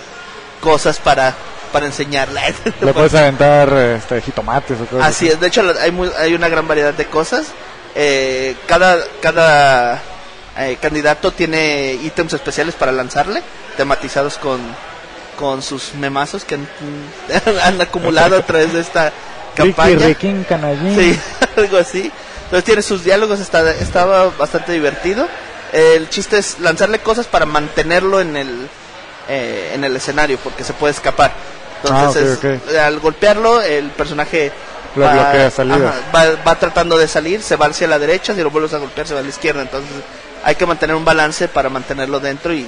cosas 0.61 0.97
para, 0.99 1.33
para 1.71 1.85
enseñarle. 1.85 2.41
Le 2.81 2.93
puedes 2.93 3.13
aventar 3.13 3.71
este, 3.73 4.21
jitomates 4.21 4.79
o 4.79 4.85
cosas 4.85 5.07
Así 5.07 5.27
es, 5.27 5.39
de 5.39 5.47
hecho 5.47 5.63
hay, 5.81 5.91
muy- 5.91 6.11
hay 6.17 6.33
una 6.33 6.47
gran 6.47 6.67
variedad 6.67 6.93
de 6.93 7.05
cosas. 7.05 7.47
Eh, 7.95 8.55
cada 8.65 8.97
cada 9.21 10.01
eh, 10.57 10.77
candidato 10.81 11.31
tiene 11.31 11.93
ítems 12.01 12.33
especiales 12.33 12.73
para 12.75 12.91
lanzarle, 12.91 13.43
tematizados 13.77 14.37
con, 14.37 14.59
con 15.37 15.61
sus 15.61 15.93
memazos 15.95 16.45
que 16.45 16.55
han, 16.55 16.67
han 17.63 17.81
acumulado 17.81 18.37
a 18.37 18.41
través 18.43 18.71
de 18.73 18.79
esta 18.79 19.11
Ricky, 19.55 19.73
campaña. 19.73 20.07
Riquín, 20.07 20.43
Canallín. 20.47 20.95
Sí, 20.97 21.19
algo 21.57 21.77
así. 21.77 22.11
Entonces 22.45 22.63
tiene 22.65 22.81
sus 22.81 23.03
diálogos, 23.03 23.39
está, 23.39 23.71
estaba 23.71 24.29
bastante 24.37 24.71
divertido. 24.73 25.27
El 25.71 26.07
chiste 26.09 26.37
es 26.37 26.59
lanzarle 26.59 26.99
cosas 26.99 27.25
para 27.25 27.45
mantenerlo 27.45 28.21
en 28.21 28.35
el, 28.37 28.67
eh, 29.27 29.71
en 29.73 29.83
el 29.83 29.95
escenario, 29.95 30.37
porque 30.43 30.63
se 30.63 30.73
puede 30.73 30.93
escapar. 30.93 31.31
Entonces, 31.83 32.39
Ah, 32.77 32.85
al 32.87 32.99
golpearlo, 32.99 33.59
el 33.61 33.89
personaje 33.89 34.51
Lo 34.95 35.09
bloquea 35.09 35.49
salidas. 35.51 35.81
ajá, 35.81 35.95
va, 36.15 36.43
va 36.47 36.59
tratando 36.59 36.97
de 36.97 37.07
salir, 37.07 37.41
se 37.41 37.55
va 37.55 37.65
hacia 37.65 37.87
la 37.87 37.97
derecha, 37.99 38.35
si 38.35 38.41
lo 38.41 38.51
vuelves 38.51 38.73
a 38.73 38.77
golpear, 38.77 39.07
se 39.07 39.13
va 39.13 39.19
a 39.19 39.23
la 39.23 39.29
izquierda. 39.29 39.61
Entonces, 39.63 39.89
hay 40.43 40.55
que 40.55 40.65
mantener 40.65 40.95
un 40.95 41.03
balance 41.05 41.47
para 41.47 41.69
mantenerlo 41.69 42.19
dentro 42.19 42.53
y 42.53 42.67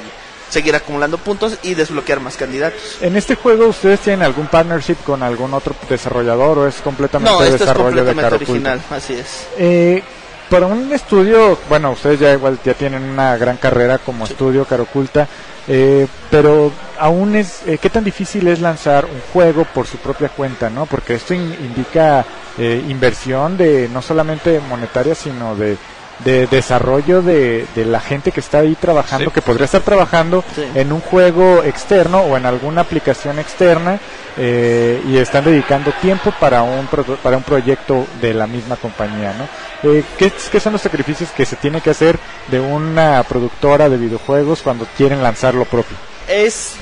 seguir 0.50 0.76
acumulando 0.76 1.18
puntos 1.18 1.58
y 1.64 1.74
desbloquear 1.74 2.20
más 2.20 2.38
candidatos. 2.38 2.98
¿En 3.02 3.16
este 3.16 3.36
juego 3.36 3.68
ustedes 3.68 4.00
tienen 4.00 4.22
algún 4.24 4.48
partnership 4.48 4.98
con 5.06 5.24
algún 5.24 5.54
otro 5.54 5.76
desarrollador 5.90 6.60
o 6.60 6.68
es 6.68 6.76
completamente 6.76 7.32
No, 7.32 7.40
de 7.40 7.46
esto 7.46 7.56
es 7.56 7.60
desarrollo 7.62 8.04
de 8.04 8.14
completamente 8.14 8.36
Oculta? 8.46 8.52
original, 8.72 8.82
así 8.92 9.14
es. 9.14 9.48
Eh, 9.58 10.04
para 10.50 10.68
un 10.68 10.92
estudio, 10.94 11.58
bueno, 11.68 11.92
ustedes 11.92 12.20
ya 12.20 12.32
igual 12.34 12.60
ya 12.64 12.74
tienen 12.76 13.04
una 13.04 13.36
gran 13.38 13.58
carrera 13.58 13.98
como 13.98 14.26
estudio 14.26 14.64
Caroculta, 14.66 15.28
eh, 15.68 16.06
pero 16.30 16.72
aún 17.00 17.36
es, 17.36 17.62
eh, 17.66 17.80
¿qué 17.82 17.90
tan 17.90 18.04
difícil 18.04 18.48
es 18.48 18.60
lanzar 18.62 19.06
un 19.06 19.20
juego 19.34 19.66
por 19.66 19.88
su 19.88 19.98
propia 19.98 20.30
cuenta, 20.30 20.70
no? 20.70 20.86
Porque 20.86 21.16
esto 21.16 21.34
in- 21.34 21.58
indica 21.62 22.24
eh, 22.60 22.82
inversión 22.88 23.58
de 23.58 23.90
no 23.92 24.04
solamente 24.04 24.60
monetaria, 24.70 25.16
sino 25.16 25.56
de, 25.56 25.78
de 26.20 26.48
desarrollo 26.48 27.22
de, 27.22 27.66
de 27.76 27.86
la 27.86 28.00
gente 28.00 28.32
que 28.32 28.40
está 28.40 28.60
ahí 28.60 28.76
trabajando, 28.76 29.26
Sí. 29.30 29.34
que 29.34 29.42
podría 29.42 29.66
estar 29.66 29.82
trabajando 29.82 30.44
Sí. 30.56 30.66
en 30.74 30.92
un 30.94 31.02
juego 31.02 31.62
externo 31.64 32.20
o 32.22 32.38
en 32.38 32.46
alguna 32.46 32.82
aplicación 32.82 33.38
externa 33.38 34.00
eh, 34.38 35.02
y 35.08 35.18
están 35.18 35.44
dedicando 35.46 35.92
tiempo 36.02 36.34
para 36.40 36.62
un 36.64 36.88
pro- 36.88 37.04
para 37.18 37.38
un 37.38 37.44
proyecto 37.44 38.06
de 38.22 38.34
la 38.34 38.48
misma 38.48 38.76
compañía, 38.78 39.34
¿no? 39.38 39.90
Eh, 39.92 40.04
¿qué, 40.18 40.32
qué 40.52 40.60
son 40.60 40.74
los 40.74 40.82
sacrificios 40.82 41.30
que 41.32 41.46
se 41.46 41.56
tiene 41.58 41.82
que 41.82 41.90
hacer 41.92 42.18
de 42.48 42.60
una 42.60 43.24
productora 43.24 43.88
de 43.90 43.98
videojuegos 43.98 44.62
cuando 44.62 44.88
quieren 44.98 45.22
lanzar 45.22 45.54
lo 45.54 45.66
propio? 45.66 45.96
es 46.28 46.74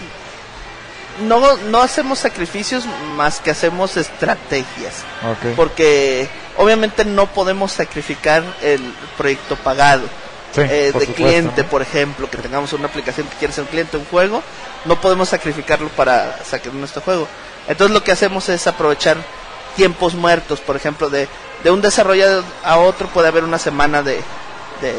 no 1.28 1.58
no 1.70 1.82
hacemos 1.82 2.18
sacrificios 2.20 2.86
más 3.16 3.40
que 3.40 3.52
hacemos 3.52 3.98
estrategias 3.98 5.04
porque 5.56 6.28
obviamente 6.58 7.06
no 7.06 7.28
podemos 7.28 7.72
sacrificar 7.72 8.44
el 8.62 8.82
proyecto 9.18 9.56
pagado 9.56 10.04
Sí, 10.54 10.62
eh, 10.62 10.68
de 10.68 10.92
supuesto, 10.92 11.14
cliente 11.16 11.64
¿no? 11.64 11.70
por 11.70 11.82
ejemplo 11.82 12.30
que 12.30 12.38
tengamos 12.38 12.74
una 12.74 12.88
aplicación 12.88 13.26
que 13.28 13.38
quiere 13.38 13.54
ser 13.54 13.64
un 13.64 13.70
cliente 13.70 13.98
un 13.98 14.06
juego 14.06 14.44
no 14.86 15.02
podemos 15.02 15.30
sacrificarlo 15.30 15.90
para 15.90 16.44
sacar 16.44 16.74
nuestro 16.76 17.02
juego 17.02 17.28
entonces 17.68 17.92
lo 17.92 18.04
que 18.04 18.12
hacemos 18.12 18.48
es 18.50 18.68
aprovechar 18.68 19.18
tiempos 19.76 20.14
muertos 20.14 20.60
por 20.60 20.76
ejemplo 20.76 21.10
de 21.10 21.28
de 21.64 21.72
un 21.72 21.82
desarrollo 21.82 22.44
a 22.64 22.78
otro 22.78 23.08
puede 23.08 23.30
haber 23.30 23.44
una 23.44 23.58
semana 23.58 24.04
de 24.04 24.22
de 24.82 24.94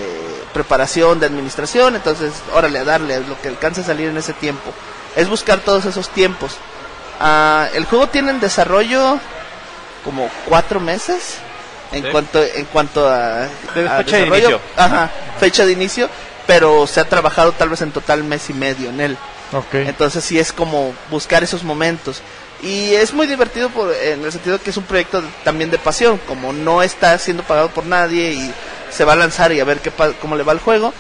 preparación, 0.55 1.21
de 1.21 1.27
administración, 1.27 1.95
entonces, 1.97 2.33
órale, 2.55 2.79
a 2.79 2.85
darle 2.85 3.21
lo 3.21 3.41
que 3.41 3.49
alcance 3.49 3.83
a 3.83 3.85
salir 3.85 4.09
en 4.09 4.17
ese 4.17 4.33
tiempo. 4.33 4.73
Es 5.15 5.29
buscar 5.29 5.59
todos 5.61 5.85
esos 5.85 6.09
tiempos. 6.09 6.57
Ah, 7.21 7.69
el 7.75 7.85
juego 7.85 8.09
tiene 8.09 8.31
en 8.31 8.41
desarrollo 8.41 9.19
como 10.05 10.29
cuatro 10.49 10.79
meses 10.81 11.37
en 11.93 12.03
Sí. 12.05 12.11
cuanto 12.11 12.43
en 12.43 12.65
cuanto 12.67 13.09
a, 13.09 13.49
De 13.75 13.89
a 13.89 13.97
fecha 13.99 14.17
de 14.19 14.27
inicio. 14.27 14.61
Ajá, 14.77 15.11
fecha 15.41 15.65
de 15.67 15.73
inicio, 15.73 16.09
pero 16.47 16.87
se 16.87 17.01
ha 17.01 17.09
trabajado 17.09 17.53
tal 17.53 17.69
vez 17.71 17.81
en 17.83 17.91
total 17.93 18.23
mes 18.25 18.51
y 18.51 18.53
medio 18.55 18.91
en 18.91 19.01
él. 19.01 19.17
Entonces 19.73 20.25
sí 20.25 20.39
es 20.39 20.53
como 20.53 20.93
buscar 21.11 21.45
esos 21.45 21.63
momentos. 21.63 22.21
Y 22.63 22.95
es 22.95 23.13
muy 23.13 23.27
divertido 23.27 23.69
por, 23.69 23.93
en 23.95 24.25
el 24.25 24.33
sentido 24.33 24.61
que 24.61 24.71
es 24.71 24.77
un 24.77 24.85
proyecto 24.85 25.23
también 25.45 25.71
de 25.71 25.79
pasión, 25.79 26.19
como 26.27 26.53
no 26.53 26.83
está 26.83 27.17
siendo 27.19 27.43
pagado 27.43 27.69
por 27.69 27.85
nadie 27.85 28.33
y 28.33 28.53
se 28.91 29.05
va 29.05 29.13
a 29.13 29.17
lanzar 29.17 29.53
y 29.53 29.61
a 29.61 29.65
ver 29.65 29.79
qué 29.81 29.91
pa- 29.91 30.13
cómo 30.21 30.35
le 30.35 30.43
va 30.45 30.53
el 30.53 30.61
juego. 30.61 30.93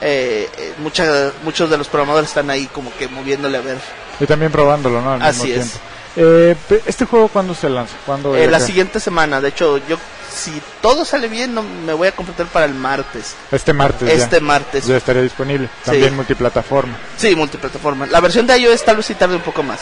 Eh, 0.00 0.48
eh, 0.58 0.74
mucha- 0.78 1.32
muchos 1.42 1.68
de 1.70 1.76
los 1.76 1.88
programadores 1.88 2.28
están 2.30 2.48
ahí 2.50 2.66
como 2.72 2.94
que 2.96 3.08
moviéndole 3.08 3.58
a 3.58 3.62
ver. 3.62 3.78
Y 4.20 4.26
también 4.26 4.52
probándolo, 4.52 5.00
¿no? 5.02 5.12
Al 5.14 5.22
Así 5.22 5.48
mismo 5.48 5.62
es. 5.62 5.68
tiempo. 5.70 5.87
Eh, 6.16 6.56
¿Este 6.86 7.04
juego 7.04 7.28
cuándo 7.28 7.54
se 7.54 7.68
lanza? 7.68 7.94
¿Cuándo 8.06 8.36
Eh, 8.36 8.46
la 8.48 8.60
siguiente 8.60 9.00
semana, 9.00 9.40
de 9.40 9.48
hecho, 9.48 9.78
yo 9.88 9.98
si 10.30 10.60
todo 10.80 11.04
sale 11.04 11.28
bien 11.28 11.54
no, 11.54 11.62
me 11.62 11.92
voy 11.92 12.08
a 12.08 12.12
completar 12.12 12.46
para 12.46 12.66
el 12.66 12.74
martes. 12.74 13.34
Este 13.50 13.72
martes 13.72 14.08
Este 14.08 14.36
ya. 14.36 14.42
martes. 14.42 14.86
Ya 14.86 14.96
estaría 14.96 15.22
disponible. 15.22 15.68
Sí. 15.84 15.90
También 15.90 16.14
multiplataforma. 16.16 16.96
Sí, 17.16 17.34
multiplataforma. 17.34 18.06
La 18.06 18.20
versión 18.20 18.46
de 18.46 18.56
iOS 18.58 18.84
tal 18.84 18.96
vez 18.96 19.06
sí 19.06 19.14
tarde 19.14 19.36
un 19.36 19.42
poco 19.42 19.62
más. 19.62 19.80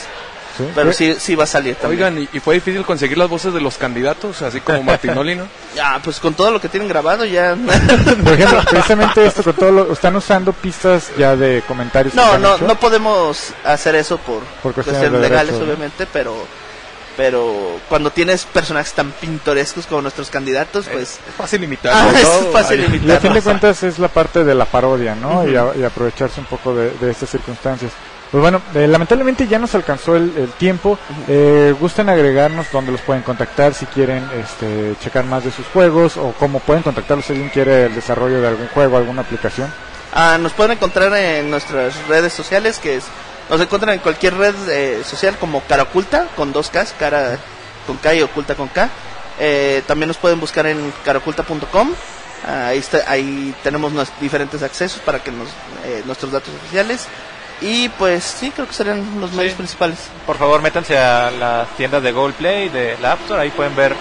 Sí. 0.56 0.64
Pero 0.74 0.90
Eh, 0.90 0.92
sí, 0.92 1.16
sí 1.18 1.34
va 1.34 1.44
a 1.44 1.46
salir 1.46 1.74
también. 1.76 2.02
Oigan, 2.02 2.22
¿y, 2.22 2.36
y 2.36 2.40
fue 2.40 2.54
difícil 2.54 2.84
conseguir 2.84 3.18
las 3.18 3.28
voces 3.28 3.52
de 3.52 3.60
los 3.60 3.76
candidatos, 3.76 4.40
así 4.42 4.60
como 4.60 4.82
Martinoli, 4.84 5.34
¿no? 5.34 5.46
Ya, 5.74 6.00
pues 6.02 6.18
con 6.20 6.34
todo 6.34 6.50
lo 6.50 6.60
que 6.60 6.68
tienen 6.68 6.88
grabado 6.88 7.24
ya... 7.24 7.56
Por 8.24 8.32
ejemplo, 8.34 8.62
precisamente 8.70 9.26
esto 9.26 9.42
con 9.42 9.52
todo 9.54 9.70
lo, 9.72 9.92
están 9.92 10.16
usando 10.16 10.52
pistas 10.52 11.10
ya 11.18 11.36
de 11.36 11.62
comentarios. 11.66 12.14
no, 12.14 12.38
no, 12.38 12.56
hecho. 12.56 12.66
no 12.66 12.74
podemos 12.80 13.52
hacer 13.64 13.94
eso 13.96 14.16
por, 14.18 14.40
Por 14.62 14.72
cuestiones 14.72 15.00
cuestiones 15.00 15.12
de 15.12 15.18
legales, 15.28 15.46
derechos, 15.52 15.66
¿no? 15.68 15.74
obviamente, 15.74 16.06
pero 16.12 16.46
pero 17.16 17.80
cuando 17.88 18.10
tienes 18.10 18.44
personajes 18.44 18.92
tan 18.92 19.10
pintorescos 19.12 19.86
como 19.86 20.02
nuestros 20.02 20.28
candidatos, 20.28 20.86
pues... 20.92 21.18
Es 21.26 21.34
fácil 21.34 21.64
imitar. 21.64 21.92
Ah, 21.94 22.10
¿no? 22.12 22.18
es 22.18 22.28
fácil 22.52 22.80
ay. 22.80 22.86
imitar. 22.86 23.08
Y 23.08 23.12
a 23.12 23.20
fin 23.20 23.32
de 23.32 23.40
cuentas 23.40 23.82
es 23.84 23.98
la 23.98 24.08
parte 24.08 24.44
de 24.44 24.54
la 24.54 24.66
parodia, 24.66 25.14
¿no? 25.14 25.48
y, 25.48 25.56
a- 25.56 25.72
y 25.78 25.82
aprovecharse 25.82 26.40
un 26.40 26.46
poco 26.46 26.74
de, 26.74 26.90
de 26.90 27.10
estas 27.10 27.30
circunstancias. 27.30 27.90
Pues 28.30 28.42
bueno, 28.42 28.60
eh, 28.74 28.86
lamentablemente 28.88 29.46
ya 29.46 29.58
nos 29.58 29.74
alcanzó 29.74 30.16
el, 30.16 30.50
tiempo. 30.58 30.98
Eh, 31.28 31.74
gustan 31.78 32.08
agregarnos 32.08 32.70
donde 32.72 32.92
los 32.92 33.00
pueden 33.00 33.22
contactar 33.22 33.72
si 33.72 33.86
quieren 33.86 34.28
este, 34.34 34.94
checar 35.00 35.24
más 35.24 35.44
de 35.44 35.52
sus 35.52 35.66
juegos 35.66 36.16
o 36.16 36.32
cómo 36.38 36.60
pueden 36.60 36.82
contactarlos 36.82 37.26
si 37.26 37.32
alguien 37.32 37.50
quiere 37.50 37.86
el 37.86 37.94
desarrollo 37.94 38.40
de 38.40 38.48
algún 38.48 38.68
juego, 38.68 38.96
alguna 38.96 39.22
aplicación. 39.22 39.72
Ah, 40.12 40.38
nos 40.40 40.52
pueden 40.52 40.72
encontrar 40.72 41.14
en 41.14 41.50
nuestras 41.50 41.94
redes 42.08 42.32
sociales, 42.32 42.78
que 42.78 42.96
es, 42.96 43.04
nos 43.50 43.60
encuentran 43.60 43.94
en 43.94 44.00
cualquier 44.00 44.34
red 44.34 44.54
eh, 44.68 45.02
social 45.04 45.36
como 45.38 45.60
Cara 45.62 45.84
Oculta, 45.84 46.26
con 46.36 46.52
dos 46.52 46.70
Ks, 46.70 46.94
cara 46.98 47.38
con 47.86 47.96
K 47.98 48.14
y 48.14 48.22
oculta 48.22 48.54
con 48.54 48.68
K. 48.68 48.88
Eh, 49.38 49.82
también 49.86 50.08
nos 50.08 50.16
pueden 50.16 50.40
buscar 50.40 50.66
en 50.66 50.92
caraoculta.com. 51.04 51.92
Ah, 52.46 52.68
ahí, 52.68 52.78
está, 52.78 53.02
ahí 53.06 53.54
tenemos 53.62 53.92
diferentes 54.20 54.62
accesos 54.62 55.00
para 55.00 55.22
que 55.22 55.30
nos, 55.30 55.48
eh, 55.84 56.02
nuestros 56.06 56.32
datos 56.32 56.54
oficiales. 56.54 57.06
Y 57.60 57.88
pues 57.90 58.22
sí, 58.24 58.50
creo 58.50 58.66
que 58.66 58.74
serían 58.74 59.02
los 59.20 59.32
medios 59.32 59.54
principales. 59.54 59.98
Por 60.26 60.36
favor, 60.36 60.60
métanse 60.60 60.98
a 60.98 61.30
las 61.30 61.68
tiendas 61.76 62.02
de 62.02 62.12
Google 62.12 62.34
Play, 62.34 62.68
de 62.68 62.96
la 63.00 63.12
App 63.12 63.20
Store, 63.22 63.40
ahí 63.42 63.50
pueden 63.50 63.74
ver 63.74 63.94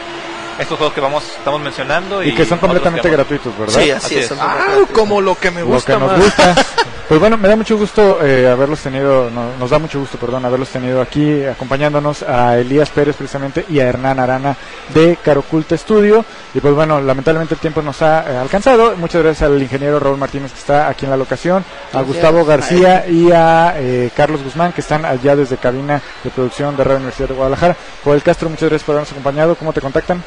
estos 0.60 0.78
juegos 0.78 0.94
que 0.94 1.02
vamos 1.02 1.24
estamos 1.38 1.62
mencionando. 1.62 2.22
Y, 2.24 2.30
Y, 2.30 2.36
que 2.36 2.46
son 2.46 2.60
completamente 2.60 3.08
que 3.10 3.16
gratuitos, 3.16 3.58
¿verdad? 3.58 3.74
Sí, 3.74 3.92
así, 3.92 4.18
Así 4.18 4.34
es. 4.34 4.34
Ah, 4.40 4.80
como 4.94 5.22
lo 5.22 5.36
que 5.36 5.52
me 5.52 5.62
lo 5.62 5.68
gusta 5.68 5.94
que 5.94 6.00
nos 6.00 6.12
más. 6.12 6.22
gusta. 6.22 6.56
Pues 7.08 7.20
bueno, 7.20 7.38
me 7.38 7.48
da 7.48 7.56
mucho 7.56 7.78
gusto 7.78 8.26
eh, 8.26 8.48
haberlos 8.50 8.80
tenido, 8.80 9.30
no- 9.30 9.56
nos 9.60 9.70
da 9.70 9.78
mucho 9.78 10.00
gusto, 10.00 10.18
perdón, 10.18 10.44
haberlos 10.44 10.70
tenido 10.70 11.00
aquí 11.02 11.44
acompañándonos 11.46 12.24
a 12.24 12.58
Elías 12.58 12.90
Pérez 12.90 13.16
precisamente 13.16 13.64
y 13.70 13.80
a 13.80 13.88
Hernán 13.88 14.20
Arana 14.20 14.56
de 14.92 15.16
Caroculta 15.24 15.78
Studio. 15.78 16.26
Y 16.56 16.60
pues 16.62 16.74
bueno, 16.74 17.00
lamentablemente 17.00 17.54
el 17.54 17.60
tiempo 17.60 17.84
nos 17.84 18.02
ha 18.02 18.26
eh, 18.28 18.38
alcanzado. 18.38 18.96
Muchas 18.98 19.22
gracias 19.22 19.48
al 19.48 19.62
ingeniero 19.62 20.00
Raúl 20.00 20.18
Martínez 20.18 20.52
que 20.52 20.58
está 20.58 20.88
aquí 20.90 21.06
en 21.06 21.12
la 21.12 21.18
locación, 21.18 21.58
a 21.64 21.98
Gracias. 21.98 22.08
Gustavo 22.08 22.44
García 22.44 23.06
y 23.08 23.32
a 23.32 23.76
eh, 23.78 24.10
Carlos 24.16 24.42
Guzmán 24.44 24.72
que 24.74 24.82
están 24.82 25.06
allá 25.06 25.36
desde 25.36 25.58
cabina 25.58 26.02
de 26.24 26.32
producción 26.32 26.76
de 26.76 26.84
Radio 26.84 26.98
Universidad 26.98 27.30
de 27.30 27.36
Guadalajara. 27.36 27.78
Joel 28.04 28.24
Castro, 28.24 28.50
muchas 28.50 28.68
gracias 28.70 28.84
por 28.84 28.94
habernos 28.96 29.12
acompañado. 29.12 29.54
¿Cómo 29.56 29.74
te 29.74 29.80
contactan? 29.82 30.24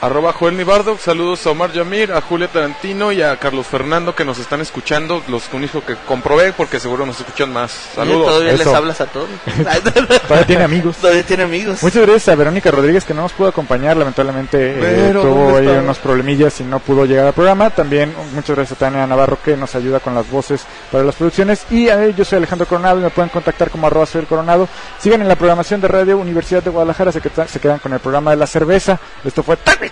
Arroba 0.00 0.32
Joel 0.34 0.56
Nibardo, 0.56 0.98
saludos 0.98 1.46
a 1.46 1.50
Omar 1.50 1.72
Yamir, 1.72 2.12
a 2.12 2.20
Julia 2.20 2.48
Tarantino 2.48 3.12
y 3.12 3.22
a 3.22 3.36
Carlos 3.38 3.66
Fernando 3.66 4.14
que 4.14 4.24
nos 4.26 4.38
están 4.38 4.60
escuchando, 4.60 5.22
los 5.26 5.48
únicos 5.52 5.82
que 5.84 5.96
comprobé 6.06 6.52
porque 6.52 6.78
seguro 6.78 7.06
nos 7.06 7.18
escuchan 7.18 7.52
más. 7.52 7.72
Saludos. 7.94 8.26
Todavía 8.26 8.52
les 8.52 8.66
hablas 8.66 9.00
a 9.00 9.06
todos. 9.06 9.28
Todavía 10.28 10.46
tiene 10.46 10.64
amigos. 10.64 10.96
Todavía 10.98 11.22
tiene 11.24 11.42
amigos. 11.44 11.82
Muchas 11.82 12.02
gracias 12.02 12.28
a 12.28 12.34
Verónica 12.34 12.70
Rodríguez 12.70 13.04
que 13.04 13.14
no 13.14 13.22
nos 13.22 13.32
pudo 13.32 13.48
acompañar, 13.48 13.96
lamentablemente 13.96 14.76
eh, 14.78 15.10
tuvo 15.12 15.52
¿dónde 15.52 15.72
ahí 15.72 15.78
unos 15.78 15.98
problemillas 15.98 16.60
y 16.60 16.64
no 16.64 16.78
pudo 16.78 17.04
llegar 17.06 17.26
al 17.26 17.32
programa. 17.32 17.70
También 17.70 18.14
muchas 18.34 18.54
gracias 18.54 18.76
a 18.76 18.84
Tania 18.84 19.06
Navarro 19.06 19.38
que 19.42 19.56
nos 19.56 19.74
ayuda 19.74 19.98
con 20.00 20.14
las 20.14 20.30
voces 20.30 20.64
para 20.92 21.04
las 21.04 21.14
producciones. 21.14 21.64
Y 21.70 21.88
eh, 21.88 22.14
yo 22.16 22.24
soy 22.24 22.36
Alejandro 22.36 22.66
Coronado 22.66 22.98
y 23.00 23.02
me 23.02 23.10
pueden 23.10 23.30
contactar 23.30 23.70
como 23.70 23.86
arroba 23.86 24.04
soy 24.06 24.20
el 24.20 24.26
Coronado. 24.26 24.68
Sigan 25.00 25.22
en 25.22 25.28
la 25.28 25.36
programación 25.36 25.80
de 25.80 25.88
Radio 25.88 26.18
Universidad 26.18 26.62
de 26.62 26.70
Guadalajara, 26.70 27.12
se, 27.12 27.20
queda- 27.22 27.48
se 27.48 27.58
quedan 27.60 27.78
con 27.78 27.92
el 27.94 27.98
programa 28.00 28.30
de 28.32 28.36
la 28.36 28.46
cerveza. 28.46 29.00
Esto 29.24 29.42
fue 29.42 29.56
Taglit. 29.56 29.85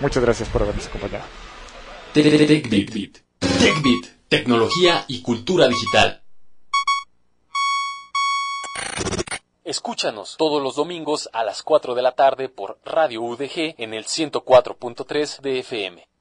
Muchas 0.00 0.22
gracias 0.22 0.48
por 0.48 0.62
habernos 0.62 0.86
acompañado. 0.86 1.24
TechBit. 2.12 3.18
TechBit. 3.38 4.06
Tecnología 4.28 5.04
y 5.08 5.22
cultura 5.22 5.68
digital. 5.68 6.22
Escúchanos 9.64 10.36
todos 10.36 10.62
los 10.62 10.74
domingos 10.74 11.30
a 11.32 11.44
las 11.44 11.62
4 11.62 11.94
de 11.94 12.02
la 12.02 12.12
tarde 12.12 12.48
por 12.48 12.78
Radio 12.84 13.22
UDG 13.22 13.76
en 13.78 13.94
el 13.94 14.04
104.3 14.04 15.40
de 15.40 15.60
FM. 15.60 16.11